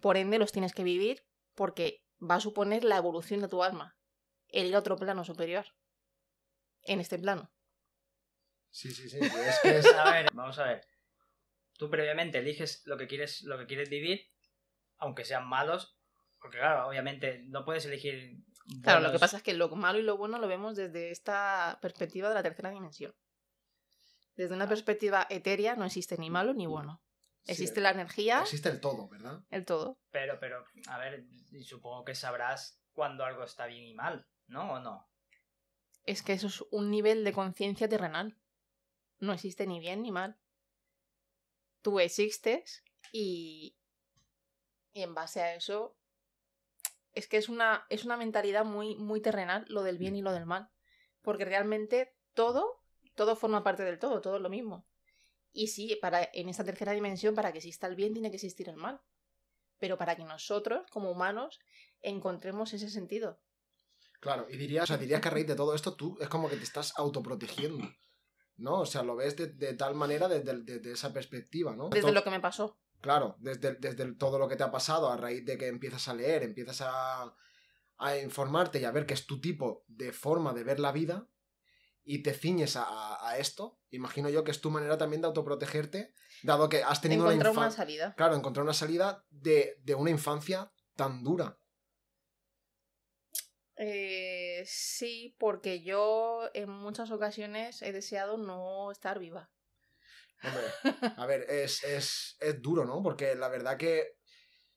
por 0.00 0.16
ende, 0.16 0.38
los 0.38 0.52
tienes 0.52 0.72
que 0.72 0.84
vivir 0.84 1.26
porque 1.54 2.04
va 2.20 2.36
a 2.36 2.40
suponer 2.40 2.84
la 2.84 2.96
evolución 2.96 3.40
de 3.40 3.48
tu 3.48 3.62
alma, 3.62 3.95
el 4.48 4.74
otro 4.74 4.96
plano 4.96 5.24
superior, 5.24 5.66
en 6.82 7.00
este 7.00 7.18
plano. 7.18 7.50
Sí, 8.70 8.90
sí, 8.92 9.08
sí. 9.08 9.18
Es 9.20 9.58
que 9.62 9.78
es... 9.78 9.86
A 9.94 10.10
ver, 10.12 10.28
vamos 10.34 10.58
a 10.58 10.64
ver. 10.64 10.86
Tú 11.78 11.90
previamente 11.90 12.38
eliges 12.38 12.82
lo 12.86 12.96
que 12.96 13.06
quieres, 13.06 13.42
lo 13.42 13.58
que 13.58 13.66
quieres 13.66 13.88
vivir, 13.90 14.30
aunque 14.98 15.24
sean 15.24 15.46
malos, 15.46 15.98
porque 16.40 16.58
claro, 16.58 16.88
obviamente 16.88 17.42
no 17.46 17.64
puedes 17.64 17.84
elegir. 17.86 18.38
Claro, 18.82 19.00
lo 19.00 19.12
que 19.12 19.18
pasa 19.18 19.38
es 19.38 19.42
que 19.42 19.54
lo 19.54 19.68
malo 19.76 19.98
y 19.98 20.02
lo 20.02 20.16
bueno 20.16 20.38
lo 20.38 20.48
vemos 20.48 20.76
desde 20.76 21.10
esta 21.10 21.78
perspectiva 21.82 22.28
de 22.28 22.34
la 22.34 22.42
tercera 22.42 22.70
dimensión. 22.70 23.14
Desde 24.36 24.54
una 24.54 24.68
perspectiva 24.68 25.26
etérea 25.30 25.76
no 25.76 25.84
existe 25.84 26.16
ni 26.18 26.30
malo 26.30 26.52
ni 26.52 26.66
bueno. 26.66 27.02
sí, 27.44 27.52
Existe 27.52 27.80
la 27.80 27.90
energía, 27.90 28.40
Existe 28.42 28.68
el 28.68 28.80
todo, 28.80 29.08
¿verdad? 29.08 29.40
el 29.50 29.64
todo. 29.64 29.98
Pero, 30.10 30.38
pero, 30.40 30.64
a 30.88 30.98
ver, 30.98 31.24
supongo 31.62 32.04
que 32.04 32.14
sabrás 32.14 32.78
cuando 32.92 33.24
algo 33.24 33.44
está 33.44 33.66
bien 33.66 33.84
y 33.84 33.94
mal, 33.94 34.26
¿no? 34.46 34.74
¿O 34.74 34.80
no? 34.80 35.08
Es 36.04 36.22
que 36.22 36.32
eso 36.32 36.46
es 36.46 36.64
un 36.70 36.90
nivel 36.90 37.24
de 37.24 37.32
conciencia 37.32 37.88
terrenal. 37.88 38.36
No 39.18 39.32
existe 39.32 39.66
ni 39.66 39.80
bien 39.80 40.02
ni 40.02 40.12
mal. 40.12 40.38
Tú 41.82 42.00
existes 42.00 42.84
y, 43.12 43.76
y 44.92 45.02
en 45.02 45.14
base 45.14 45.40
a 45.40 45.54
eso 45.54 45.96
es 47.16 47.26
que 47.26 47.38
es 47.38 47.48
una, 47.48 47.86
es 47.88 48.04
una 48.04 48.18
mentalidad 48.18 48.64
muy, 48.64 48.94
muy 48.96 49.22
terrenal 49.22 49.64
lo 49.68 49.82
del 49.82 49.96
bien 49.96 50.14
y 50.16 50.22
lo 50.22 50.32
del 50.32 50.44
mal. 50.44 50.68
Porque 51.22 51.46
realmente 51.46 52.14
todo, 52.34 52.82
todo 53.14 53.36
forma 53.36 53.64
parte 53.64 53.84
del 53.84 53.98
todo, 53.98 54.20
todo 54.20 54.36
es 54.36 54.42
lo 54.42 54.50
mismo. 54.50 54.86
Y 55.50 55.68
sí, 55.68 55.98
para, 56.02 56.28
en 56.34 56.50
esta 56.50 56.64
tercera 56.64 56.92
dimensión, 56.92 57.34
para 57.34 57.50
que 57.50 57.58
exista 57.58 57.86
el 57.86 57.96
bien, 57.96 58.12
tiene 58.12 58.30
que 58.30 58.36
existir 58.36 58.68
el 58.68 58.76
mal. 58.76 59.00
Pero 59.78 59.96
para 59.96 60.14
que 60.14 60.24
nosotros, 60.24 60.86
como 60.90 61.10
humanos, 61.10 61.58
encontremos 62.02 62.74
ese 62.74 62.90
sentido. 62.90 63.40
Claro, 64.20 64.46
y 64.50 64.56
dirías, 64.56 64.84
o 64.84 64.86
sea, 64.86 64.96
dirías 64.96 65.20
que 65.20 65.28
a 65.28 65.30
raíz 65.30 65.46
de 65.46 65.54
todo 65.54 65.74
esto 65.74 65.94
tú 65.94 66.16
es 66.20 66.28
como 66.28 66.48
que 66.48 66.56
te 66.56 66.64
estás 66.64 66.92
autoprotegiendo. 66.96 67.84
¿No? 68.58 68.80
O 68.80 68.86
sea, 68.86 69.02
lo 69.02 69.16
ves 69.16 69.36
de, 69.36 69.48
de 69.48 69.74
tal 69.74 69.94
manera 69.94 70.28
desde, 70.28 70.62
desde 70.62 70.92
esa 70.92 71.12
perspectiva, 71.12 71.76
¿no? 71.76 71.90
Desde 71.90 72.10
lo 72.12 72.24
que 72.24 72.30
me 72.30 72.40
pasó. 72.40 72.78
Claro, 73.02 73.36
desde, 73.38 73.74
desde 73.74 74.14
todo 74.14 74.38
lo 74.38 74.48
que 74.48 74.56
te 74.56 74.62
ha 74.62 74.70
pasado, 74.70 75.10
a 75.10 75.16
raíz 75.18 75.44
de 75.44 75.58
que 75.58 75.66
empiezas 75.68 76.08
a 76.08 76.14
leer, 76.14 76.42
empiezas 76.42 76.80
a, 76.80 77.34
a 77.98 78.16
informarte 78.18 78.80
y 78.80 78.84
a 78.84 78.90
ver 78.92 79.04
que 79.04 79.12
es 79.12 79.26
tu 79.26 79.42
tipo 79.42 79.84
de 79.88 80.10
forma 80.12 80.54
de 80.54 80.64
ver 80.64 80.80
la 80.80 80.90
vida 80.92 81.28
y 82.02 82.22
te 82.22 82.32
ciñes 82.32 82.76
a, 82.76 82.84
a- 83.28 83.36
esto, 83.36 83.78
imagino 83.90 84.30
yo 84.30 84.42
que 84.42 84.52
es 84.52 84.60
tu 84.62 84.70
manera 84.70 84.96
también 84.96 85.20
de 85.20 85.26
autoprotegerte, 85.28 86.14
dado 86.42 86.70
que 86.70 86.82
has 86.82 87.02
tenido 87.02 87.24
una 87.24 87.32
Encontrar 87.34 87.52
una 87.52 87.60
infancia... 87.66 87.84
salida. 87.84 88.14
Claro, 88.14 88.36
encontrar 88.36 88.64
una 88.64 88.72
salida 88.72 89.22
de, 89.28 89.76
de 89.82 89.94
una 89.94 90.08
infancia 90.10 90.72
tan 90.94 91.22
dura. 91.22 91.58
Eh, 93.78 94.62
sí, 94.66 95.34
porque 95.38 95.82
yo 95.82 96.48
en 96.54 96.70
muchas 96.70 97.10
ocasiones 97.10 97.82
he 97.82 97.92
deseado 97.92 98.38
no 98.38 98.90
estar 98.90 99.18
viva. 99.18 99.50
Hombre, 100.42 100.62
a 101.20 101.26
ver, 101.26 101.46
es, 101.48 101.84
es, 101.84 102.36
es 102.40 102.62
duro, 102.62 102.84
¿no? 102.84 103.02
Porque 103.02 103.34
la 103.34 103.48
verdad 103.48 103.76
que 103.76 104.16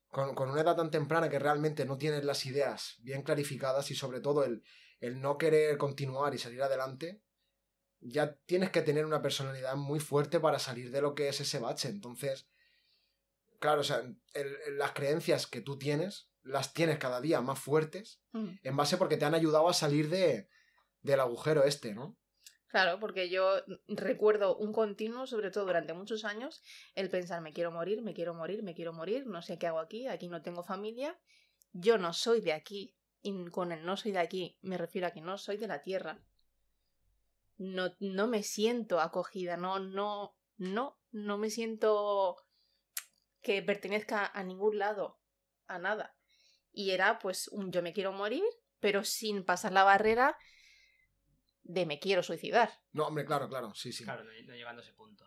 con, 0.09 0.35
con 0.35 0.49
una 0.49 0.61
edad 0.61 0.75
tan 0.75 0.91
temprana 0.91 1.29
que 1.29 1.39
realmente 1.39 1.85
no 1.85 1.97
tienes 1.97 2.23
las 2.25 2.45
ideas 2.45 2.97
bien 3.01 3.21
clarificadas 3.23 3.91
y 3.91 3.95
sobre 3.95 4.21
todo 4.21 4.43
el, 4.43 4.63
el 4.99 5.21
no 5.21 5.37
querer 5.37 5.77
continuar 5.77 6.33
y 6.33 6.37
salir 6.39 6.61
adelante, 6.61 7.21
ya 8.01 8.35
tienes 8.45 8.71
que 8.71 8.81
tener 8.81 9.05
una 9.05 9.21
personalidad 9.21 9.75
muy 9.75 9.99
fuerte 9.99 10.39
para 10.39 10.59
salir 10.59 10.91
de 10.91 11.01
lo 11.01 11.15
que 11.15 11.29
es 11.29 11.39
ese 11.41 11.59
bache. 11.59 11.89
Entonces, 11.89 12.47
claro, 13.59 13.81
o 13.81 13.83
sea, 13.83 14.01
el- 14.33 14.77
las 14.77 14.93
creencias 14.93 15.47
que 15.47 15.61
tú 15.61 15.77
tienes 15.77 16.28
las 16.43 16.73
tienes 16.73 16.97
cada 16.97 17.21
día 17.21 17.41
más 17.41 17.59
fuertes 17.59 18.21
Mm. 18.31 18.55
en 18.63 18.77
base 18.77 18.97
porque 18.97 19.17
te 19.17 19.25
han 19.25 19.35
ayudado 19.35 19.67
a 19.69 19.73
salir 19.73 20.09
de, 20.09 20.49
del 21.01 21.19
agujero 21.19 21.63
este, 21.63 21.93
¿no? 21.93 22.17
Claro, 22.67 22.99
porque 22.99 23.29
yo 23.29 23.63
recuerdo 23.87 24.55
un 24.55 24.71
continuo, 24.73 25.25
sobre 25.25 25.49
todo 25.49 25.65
durante 25.65 25.93
muchos 25.93 26.23
años, 26.23 26.61
el 26.93 27.09
pensar 27.09 27.41
me 27.41 27.51
quiero 27.51 27.71
morir, 27.71 28.03
me 28.03 28.13
quiero 28.13 28.35
morir, 28.35 28.61
me 28.61 28.75
quiero 28.75 28.93
morir, 28.93 29.25
no 29.25 29.41
sé 29.41 29.57
qué 29.57 29.65
hago 29.65 29.79
aquí, 29.79 30.07
aquí 30.07 30.27
no 30.27 30.43
tengo 30.43 30.63
familia, 30.63 31.19
yo 31.73 31.97
no 31.97 32.13
soy 32.13 32.41
de 32.41 32.53
aquí, 32.53 32.95
y 33.23 33.45
con 33.47 33.71
el 33.71 33.83
no 33.83 33.97
soy 33.97 34.11
de 34.11 34.19
aquí 34.19 34.59
me 34.61 34.77
refiero 34.77 35.07
a 35.07 35.11
que 35.11 35.21
no 35.21 35.37
soy 35.39 35.57
de 35.57 35.67
la 35.67 35.81
tierra. 35.81 36.21
No, 37.57 37.95
no 37.99 38.27
me 38.27 38.43
siento 38.43 39.01
acogida, 39.01 39.57
no, 39.57 39.79
no, 39.79 40.37
no, 40.57 40.99
no 41.11 41.37
me 41.39 41.49
siento 41.49 42.37
que 43.41 43.63
pertenezca 43.63 44.27
a 44.27 44.43
ningún 44.43 44.77
lado, 44.77 45.19
a 45.67 45.79
nada. 45.79 46.15
Y 46.71 46.91
era 46.91 47.19
pues 47.19 47.47
un 47.49 47.71
yo 47.71 47.81
me 47.81 47.93
quiero 47.93 48.11
morir, 48.11 48.43
pero 48.79 49.03
sin 49.03 49.43
pasar 49.43 49.71
la 49.73 49.83
barrera 49.83 50.37
de 51.63 51.85
me 51.85 51.99
quiero 51.99 52.21
suicidar. 52.21 52.69
No, 52.93 53.05
hombre, 53.07 53.25
claro, 53.25 53.47
claro, 53.49 53.73
sí, 53.73 53.91
sí. 53.91 54.03
Claro, 54.03 54.23
no, 54.23 54.31
no 54.31 54.53
llegando 54.55 54.81
a 54.81 54.83
ese 54.83 54.93
punto. 54.93 55.25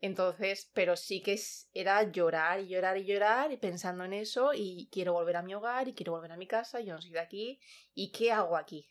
Entonces, 0.00 0.70
pero 0.74 0.96
sí 0.96 1.22
que 1.22 1.32
es- 1.34 1.68
era 1.72 2.02
llorar 2.10 2.60
y 2.60 2.68
llorar 2.68 2.96
y 2.98 3.04
llorar 3.04 3.52
y 3.52 3.56
pensando 3.56 4.04
en 4.04 4.12
eso 4.12 4.52
y 4.54 4.88
quiero 4.92 5.12
volver 5.12 5.36
a 5.36 5.42
mi 5.42 5.54
hogar 5.54 5.86
y 5.88 5.94
quiero 5.94 6.12
volver 6.12 6.32
a 6.32 6.36
mi 6.36 6.46
casa, 6.46 6.80
yo 6.80 6.94
no 6.94 7.00
soy 7.02 7.10
de 7.12 7.20
aquí 7.20 7.60
y 7.94 8.10
¿qué 8.12 8.32
hago 8.32 8.56
aquí? 8.56 8.88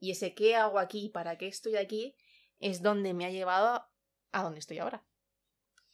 Y 0.00 0.10
ese 0.12 0.34
¿qué 0.34 0.56
hago 0.56 0.78
aquí? 0.78 1.08
¿Para 1.10 1.38
qué 1.38 1.48
estoy 1.48 1.76
aquí? 1.76 2.16
es 2.60 2.82
donde 2.82 3.14
me 3.14 3.24
ha 3.26 3.30
llevado 3.30 3.86
a 4.32 4.42
donde 4.42 4.60
estoy 4.60 4.78
ahora. 4.78 5.04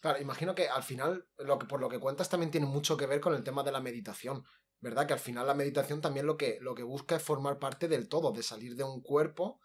Claro, 0.01 0.21
imagino 0.21 0.55
que 0.55 0.69
al 0.69 0.83
final, 0.83 1.27
lo 1.39 1.59
que, 1.59 1.67
por 1.67 1.81
lo 1.81 1.89
que 1.89 1.99
cuentas, 1.99 2.29
también 2.29 2.51
tiene 2.51 2.67
mucho 2.67 2.97
que 2.97 3.07
ver 3.07 3.21
con 3.21 3.35
el 3.35 3.43
tema 3.45 3.63
de 3.63 3.73
la 3.73 3.81
meditación. 3.81 4.45
¿Verdad? 4.81 5.07
Que 5.07 5.15
al 5.15 5.19
final 5.19 5.47
la 5.47 5.55
meditación 5.55 6.01
también 6.01 6.27
lo 6.27 6.37
que, 6.37 6.59
lo 6.61 6.75
que 6.75 6.83
busca 6.83 7.17
es 7.17 7.23
formar 7.23 7.59
parte 7.59 7.89
del 7.89 8.09
todo, 8.09 8.33
de 8.33 8.43
salir 8.43 8.77
de 8.77 8.85
un 8.85 9.03
cuerpo 9.03 9.61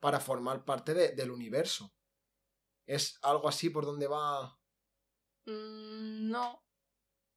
para 0.00 0.20
formar 0.20 0.64
parte 0.64 0.92
de- 0.94 1.12
del 1.12 1.30
universo. 1.30 1.94
¿Es 2.86 3.18
algo 3.22 3.48
así 3.48 3.70
por 3.70 3.84
donde 3.84 4.06
va? 4.06 4.58
Mm, 5.46 6.30
no. 6.30 6.62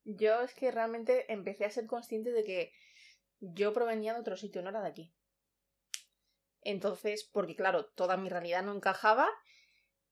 Yo 0.03 0.41
es 0.41 0.53
que 0.53 0.71
realmente 0.71 1.31
empecé 1.31 1.65
a 1.65 1.71
ser 1.71 1.85
consciente 1.87 2.31
de 2.31 2.43
que 2.43 2.73
yo 3.39 3.73
provenía 3.73 4.13
de 4.13 4.19
otro 4.19 4.37
sitio, 4.37 4.61
no 4.61 4.69
era 4.69 4.81
de 4.81 4.89
aquí. 4.89 5.13
Entonces, 6.61 7.29
porque 7.31 7.55
claro, 7.55 7.85
toda 7.85 8.17
mi 8.17 8.29
realidad 8.29 8.63
no 8.63 8.73
encajaba 8.73 9.29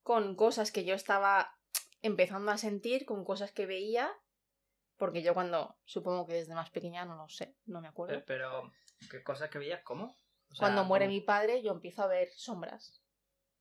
con 0.02 0.36
cosas 0.36 0.72
que 0.72 0.86
yo 0.86 0.96
estaba 0.96 1.54
empezando 2.02 2.52
a 2.52 2.58
sentir, 2.58 3.06
con 3.06 3.26
cosas 3.26 3.52
que 3.52 3.66
veía, 3.66 4.10
porque 4.98 5.22
yo 5.22 5.34
cuando, 5.34 5.78
supongo 5.86 6.26
que 6.26 6.34
desde 6.34 6.56
más 6.56 6.70
pequeña, 6.72 7.06
no 7.06 7.16
lo 7.16 7.30
sé, 7.30 7.56
no 7.66 7.82
me 7.82 7.88
acuerdo. 7.88 8.16
Eh, 8.16 8.24
Pero, 8.26 8.72
¿qué 9.10 9.24
cosas 9.24 9.50
que 9.50 9.60
veías? 9.60 9.84
¿Cómo? 9.84 10.06
O 10.50 10.56
sea, 10.56 10.68
Cuando 10.68 10.84
muere 10.86 11.06
¿cómo? 11.06 11.14
mi 11.14 11.22
padre, 11.22 11.62
yo 11.62 11.72
empiezo 11.72 12.04
a 12.04 12.08
ver 12.08 12.30
sombras. 12.36 13.02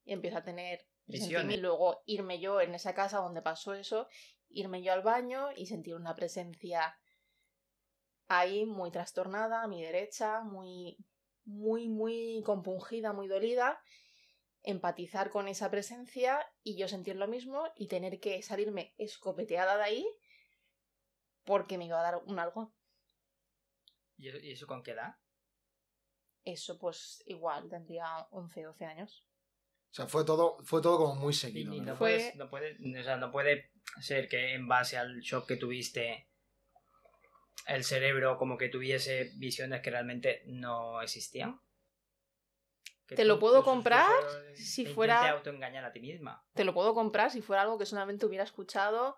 Y 0.04 0.12
empiezo 0.12 0.38
a 0.38 0.44
tener. 0.44 0.86
Y 1.08 1.56
luego 1.58 2.02
irme 2.06 2.40
yo 2.40 2.60
en 2.60 2.74
esa 2.74 2.94
casa 2.94 3.18
donde 3.18 3.42
pasó 3.42 3.74
eso, 3.74 4.08
irme 4.48 4.82
yo 4.82 4.92
al 4.92 5.02
baño 5.02 5.50
y 5.54 5.66
sentir 5.66 5.94
una 5.94 6.14
presencia 6.14 6.98
ahí 8.28 8.66
muy 8.66 8.90
trastornada 8.90 9.62
a 9.62 9.68
mi 9.68 9.82
derecha, 9.82 10.40
muy, 10.40 10.96
muy, 11.44 11.88
muy 11.88 12.42
compungida, 12.44 13.12
muy 13.12 13.28
dolida. 13.28 13.80
Empatizar 14.62 15.30
con 15.30 15.46
esa 15.46 15.70
presencia 15.70 16.44
y 16.64 16.76
yo 16.76 16.88
sentir 16.88 17.14
lo 17.14 17.28
mismo 17.28 17.68
y 17.76 17.86
tener 17.86 18.18
que 18.18 18.42
salirme 18.42 18.94
escopeteada 18.98 19.76
de 19.76 19.84
ahí 19.84 20.06
porque 21.46 21.78
me 21.78 21.86
iba 21.86 21.98
a 21.98 22.02
dar 22.02 22.16
un 22.26 22.38
algo. 22.38 22.74
¿Y 24.18 24.28
eso, 24.28 24.38
y 24.38 24.50
eso 24.50 24.66
con 24.66 24.82
qué 24.82 24.90
edad? 24.92 25.16
Eso 26.44 26.78
pues 26.78 27.22
igual, 27.26 27.68
tendría 27.68 28.26
11, 28.30 28.62
12 28.62 28.84
años. 28.84 29.26
O 29.90 29.94
sea, 29.96 30.06
fue 30.06 30.24
todo, 30.24 30.58
fue 30.64 30.82
todo 30.82 30.98
como 30.98 31.14
muy 31.14 31.32
seguido. 31.32 31.72
y 31.74 31.80
¿no? 31.80 31.86
no, 31.92 31.96
Fue- 31.96 32.16
puedes- 32.16 32.36
no 32.36 32.50
puede, 32.50 33.00
o 33.00 33.02
sea, 33.02 33.16
no 33.16 33.30
puede 33.32 33.72
ser 34.00 34.28
que 34.28 34.54
en 34.54 34.68
base 34.68 34.98
al 34.98 35.20
shock 35.20 35.46
que 35.48 35.56
tuviste 35.56 36.28
el 37.66 37.82
cerebro 37.84 38.36
como 38.38 38.56
que 38.58 38.68
tuviese 38.68 39.32
visiones 39.36 39.80
que 39.82 39.90
realmente 39.90 40.42
no 40.46 41.00
existían. 41.02 41.60
Te 43.06 43.16
tú- 43.16 43.24
lo 43.24 43.38
puedo 43.38 43.62
comprar 43.64 44.10
si 44.54 44.84
te 44.84 44.92
fuera- 44.94 45.14
intentes 45.14 45.38
autoengañar 45.38 45.84
a 45.84 45.92
ti 45.92 46.00
misma. 46.00 46.44
te 46.54 46.64
lo 46.64 46.74
puedo 46.74 46.92
comprar 46.94 47.30
si 47.30 47.40
fuera 47.42 47.62
algo 47.62 47.78
que 47.78 47.86
solamente 47.86 48.26
hubiera 48.26 48.44
escuchado 48.44 49.16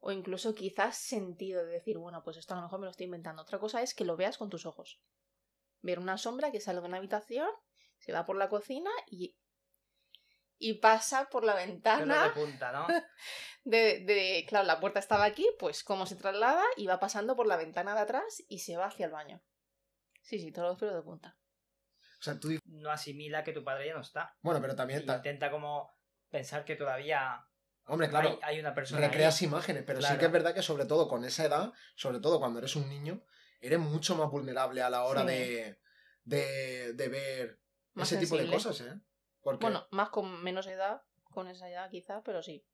o 0.00 0.12
incluso 0.12 0.54
quizás 0.54 0.96
sentido 0.96 1.64
de 1.64 1.72
decir, 1.72 1.98
bueno, 1.98 2.22
pues 2.22 2.36
esto 2.36 2.54
a 2.54 2.56
lo 2.56 2.62
mejor 2.64 2.80
me 2.80 2.86
lo 2.86 2.90
estoy 2.90 3.04
inventando. 3.04 3.42
Otra 3.42 3.58
cosa 3.58 3.82
es 3.82 3.94
que 3.94 4.04
lo 4.04 4.16
veas 4.16 4.38
con 4.38 4.50
tus 4.50 4.66
ojos. 4.66 5.00
Ver 5.82 5.98
una 5.98 6.18
sombra 6.18 6.50
que 6.50 6.60
sale 6.60 6.80
de 6.80 6.86
una 6.86 6.96
habitación, 6.98 7.48
se 7.98 8.12
va 8.12 8.24
por 8.24 8.36
la 8.36 8.48
cocina 8.48 8.90
y, 9.06 9.36
y 10.58 10.74
pasa 10.74 11.28
por 11.30 11.44
la 11.44 11.54
Pelo 11.54 11.66
de 11.66 11.72
ventana 11.72 12.34
punta, 12.34 12.72
¿no? 12.72 12.86
de, 13.64 14.00
de... 14.04 14.44
Claro, 14.48 14.66
la 14.66 14.80
puerta 14.80 14.98
estaba 14.98 15.24
aquí, 15.24 15.46
pues 15.58 15.84
cómo 15.84 16.06
se 16.06 16.16
traslada 16.16 16.64
y 16.76 16.86
va 16.86 16.98
pasando 17.00 17.36
por 17.36 17.46
la 17.46 17.56
ventana 17.56 17.94
de 17.94 18.00
atrás 18.00 18.42
y 18.48 18.58
se 18.60 18.76
va 18.76 18.86
hacia 18.86 19.06
el 19.06 19.12
baño. 19.12 19.42
Sí, 20.22 20.38
sí, 20.38 20.52
todos 20.52 20.68
los 20.70 20.78
pelos 20.78 20.94
de 20.94 21.02
punta. 21.02 21.38
O 22.20 22.22
sea, 22.22 22.38
tú 22.38 22.50
No 22.66 22.90
asimila 22.90 23.42
que 23.42 23.52
tu 23.52 23.64
padre 23.64 23.86
ya 23.86 23.94
no 23.94 24.00
está. 24.02 24.36
bueno, 24.42 24.60
pero 24.60 24.76
también, 24.76 25.06
ta- 25.06 25.16
Intenta 25.16 25.50
como 25.50 25.90
pensar 26.28 26.64
que 26.64 26.76
todavía 26.76 27.46
hombre, 27.90 28.08
claro, 28.08 28.30
hay, 28.42 28.54
hay 28.54 28.60
una 28.60 28.74
persona 28.74 29.00
ahí. 29.00 29.06
recreas 29.08 29.42
imágenes, 29.42 29.82
pero 29.86 30.00
sí 30.00 30.16
que 30.18 30.26
es 30.26 30.32
verdad 30.32 30.54
que 30.54 30.62
sobre 30.62 30.86
todo 30.86 31.08
con 31.08 31.24
esa 31.24 31.44
edad, 31.44 31.72
sobre 31.96 32.20
todo 32.20 32.38
cuando 32.38 32.58
eres 32.58 32.76
un 32.76 32.88
niño, 32.88 33.22
eres 33.60 33.78
mucho 33.78 34.16
más 34.16 34.30
vulnerable 34.30 34.82
a 34.82 34.90
la 34.90 35.04
hora 35.04 35.22
Sí. 35.22 35.26
de, 35.28 35.78
de, 36.24 36.92
de 36.94 37.08
ver 37.08 37.60
Más 37.94 38.10
ese 38.10 38.20
tipo 38.20 38.36
de 38.36 38.48
cosas, 38.50 38.80
¿eh? 38.80 39.00
Porque, 39.42 39.64
Bueno, 39.64 39.86
más 39.90 40.10
con 40.10 40.42
menos 40.42 40.66
edad, 40.66 41.02
con 41.24 41.48
esa 41.48 41.68
edad 41.68 41.90
quizá, 41.90 42.22
pero 42.22 42.42
sí. 42.42 42.64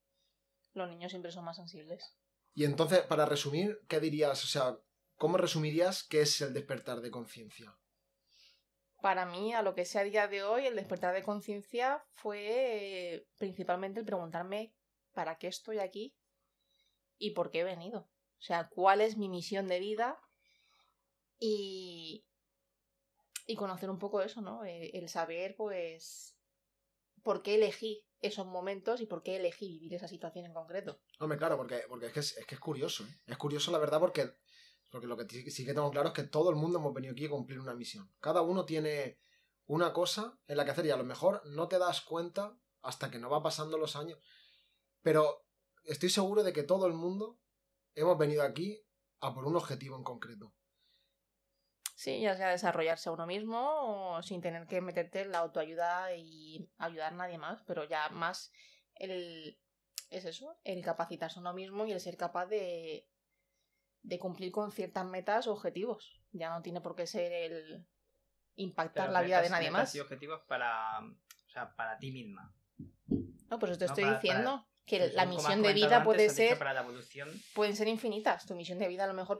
Los 0.74 0.88
niños 0.88 1.10
siempre 1.10 1.32
son 1.32 1.44
más 1.44 1.56
sensibles. 1.56 2.16
y 2.54 2.64
entonces, 2.64 3.00
para 3.02 3.24
resumir, 3.26 3.80
¿qué 3.88 3.98
dirías? 4.00 4.42
O 4.44 4.46
sea, 4.46 4.76
¿cómo 5.16 5.36
resumirías 5.38 6.04
qué 6.04 6.20
es 6.22 6.40
el 6.40 6.52
despertar 6.54 7.00
de 7.00 7.10
conciencia? 7.10 7.74
Para 9.00 9.26
mí, 9.26 9.54
a 9.54 9.62
lo 9.62 9.74
que 9.74 9.84
sé 9.84 9.98
a 9.98 10.04
día 10.04 10.26
de 10.26 10.42
hoy, 10.42 10.66
el 10.66 10.74
despertar 10.74 11.14
de 11.14 11.22
conciencia 11.22 12.04
fue 12.14 13.14
eh, 13.14 13.26
principalmente 13.38 14.00
el 14.00 14.06
preguntarme 14.06 14.74
para 15.16 15.38
qué 15.38 15.46
estoy 15.48 15.78
aquí 15.78 16.14
y 17.18 17.30
por 17.30 17.50
qué 17.50 17.60
he 17.60 17.64
venido. 17.64 18.00
O 18.00 18.42
sea, 18.42 18.68
cuál 18.68 19.00
es 19.00 19.16
mi 19.16 19.30
misión 19.30 19.66
de 19.66 19.80
vida 19.80 20.20
y, 21.38 22.26
y 23.46 23.56
conocer 23.56 23.88
un 23.88 23.98
poco 23.98 24.20
eso, 24.20 24.42
¿no? 24.42 24.62
Eh, 24.66 24.90
El, 24.92 25.08
saber, 25.08 25.56
pues, 25.56 26.36
por 27.22 27.42
qué 27.42 27.54
elegí 27.54 28.06
esos 28.20 28.46
momentos 28.46 29.00
y 29.00 29.06
por 29.06 29.22
qué 29.22 29.36
elegí 29.36 29.68
vivir 29.68 29.94
esa 29.94 30.06
situación 30.06 30.44
en 30.44 30.52
concreto. 30.52 31.00
Hombre, 31.18 31.38
claro, 31.38 31.56
porque, 31.56 31.84
porque 31.88 32.06
es, 32.06 32.12
que 32.12 32.20
es, 32.20 32.46
que 32.46 32.54
es 32.54 32.60
curioso, 32.60 33.04
¿eh? 33.04 33.20
Es 33.26 33.38
curioso, 33.38 33.72
la 33.72 33.78
verdad, 33.78 33.98
porque, 33.98 34.30
porque 34.90 35.06
lo 35.06 35.16
que 35.16 35.50
sí 35.50 35.64
que 35.64 35.72
tengo 35.72 35.90
claro 35.90 36.08
es 36.08 36.14
que 36.14 36.24
todo 36.24 36.50
el 36.50 36.56
mundo 36.56 36.78
hemos 36.78 36.92
venido 36.92 37.12
aquí 37.12 37.24
a 37.24 37.30
cumplir 37.30 37.58
una 37.58 37.74
misión. 37.74 38.12
Cada 38.20 38.42
uno 38.42 38.66
tiene 38.66 39.18
una 39.64 39.94
cosa 39.94 40.38
en 40.46 40.58
la 40.58 40.66
que 40.66 40.72
hacer 40.72 40.84
y 40.84 40.90
a 40.90 40.96
lo 40.98 41.04
mejor 41.04 41.40
no 41.46 41.68
te 41.68 41.78
das 41.78 42.02
cuenta 42.02 42.58
hasta 42.82 43.10
que 43.10 43.18
no 43.18 43.30
va 43.30 43.42
pasando 43.42 43.78
los 43.78 43.96
años. 43.96 44.18
Pero 45.06 45.46
estoy 45.84 46.10
seguro 46.10 46.42
de 46.42 46.52
que 46.52 46.64
todo 46.64 46.88
el 46.88 46.92
mundo 46.92 47.38
hemos 47.94 48.18
venido 48.18 48.42
aquí 48.42 48.82
a 49.20 49.32
por 49.32 49.44
un 49.44 49.54
objetivo 49.54 49.96
en 49.96 50.02
concreto. 50.02 50.52
Sí, 51.94 52.20
ya 52.22 52.36
sea 52.36 52.48
desarrollarse 52.48 53.08
a 53.08 53.12
uno 53.12 53.24
mismo 53.24 54.16
o 54.16 54.22
sin 54.24 54.40
tener 54.40 54.66
que 54.66 54.80
meterte 54.80 55.20
en 55.20 55.30
la 55.30 55.38
autoayuda 55.38 56.12
y 56.16 56.68
ayudar 56.78 57.12
a 57.12 57.16
nadie 57.16 57.38
más, 57.38 57.62
pero 57.68 57.84
ya 57.84 58.08
más 58.08 58.50
el 58.96 59.60
es 60.10 60.24
eso, 60.24 60.58
el 60.64 60.82
capacitarse 60.84 61.38
a 61.38 61.42
uno 61.42 61.54
mismo 61.54 61.86
y 61.86 61.92
el 61.92 62.00
ser 62.00 62.16
capaz 62.16 62.46
de, 62.46 63.08
de 64.02 64.18
cumplir 64.18 64.50
con 64.50 64.72
ciertas 64.72 65.06
metas 65.06 65.46
o 65.46 65.52
objetivos. 65.52 66.20
Ya 66.32 66.50
no 66.50 66.62
tiene 66.62 66.80
por 66.80 66.96
qué 66.96 67.06
ser 67.06 67.32
el 67.32 67.86
impactar 68.56 69.04
Pero 69.04 69.12
la 69.12 69.22
vida 69.22 69.40
de 69.40 69.50
nadie 69.50 69.70
metas 69.70 69.82
más. 69.90 69.94
y 69.94 70.00
objetivos 70.00 70.42
para, 70.48 70.98
o 70.98 71.48
sea, 71.48 71.76
para 71.76 71.96
ti 71.96 72.10
misma. 72.10 72.52
No, 73.48 73.60
pues 73.60 73.78
te 73.78 73.84
No, 73.86 73.92
estoy 73.92 74.04
para- 74.04 74.16
diciendo 74.18 74.66
que 74.86 75.10
la 75.12 75.26
misión 75.26 75.62
de 75.62 75.72
vida 75.72 76.04
puede 76.04 76.30
ser 76.30 76.56
para 76.56 76.72
la 76.72 76.82
evolución. 76.82 77.28
pueden 77.54 77.74
ser 77.74 77.88
infinitas. 77.88 78.46
Tu 78.46 78.54
misión 78.54 78.78
de 78.78 78.86
vida 78.86 79.02
a 79.02 79.08
lo 79.08 79.14
mejor 79.14 79.34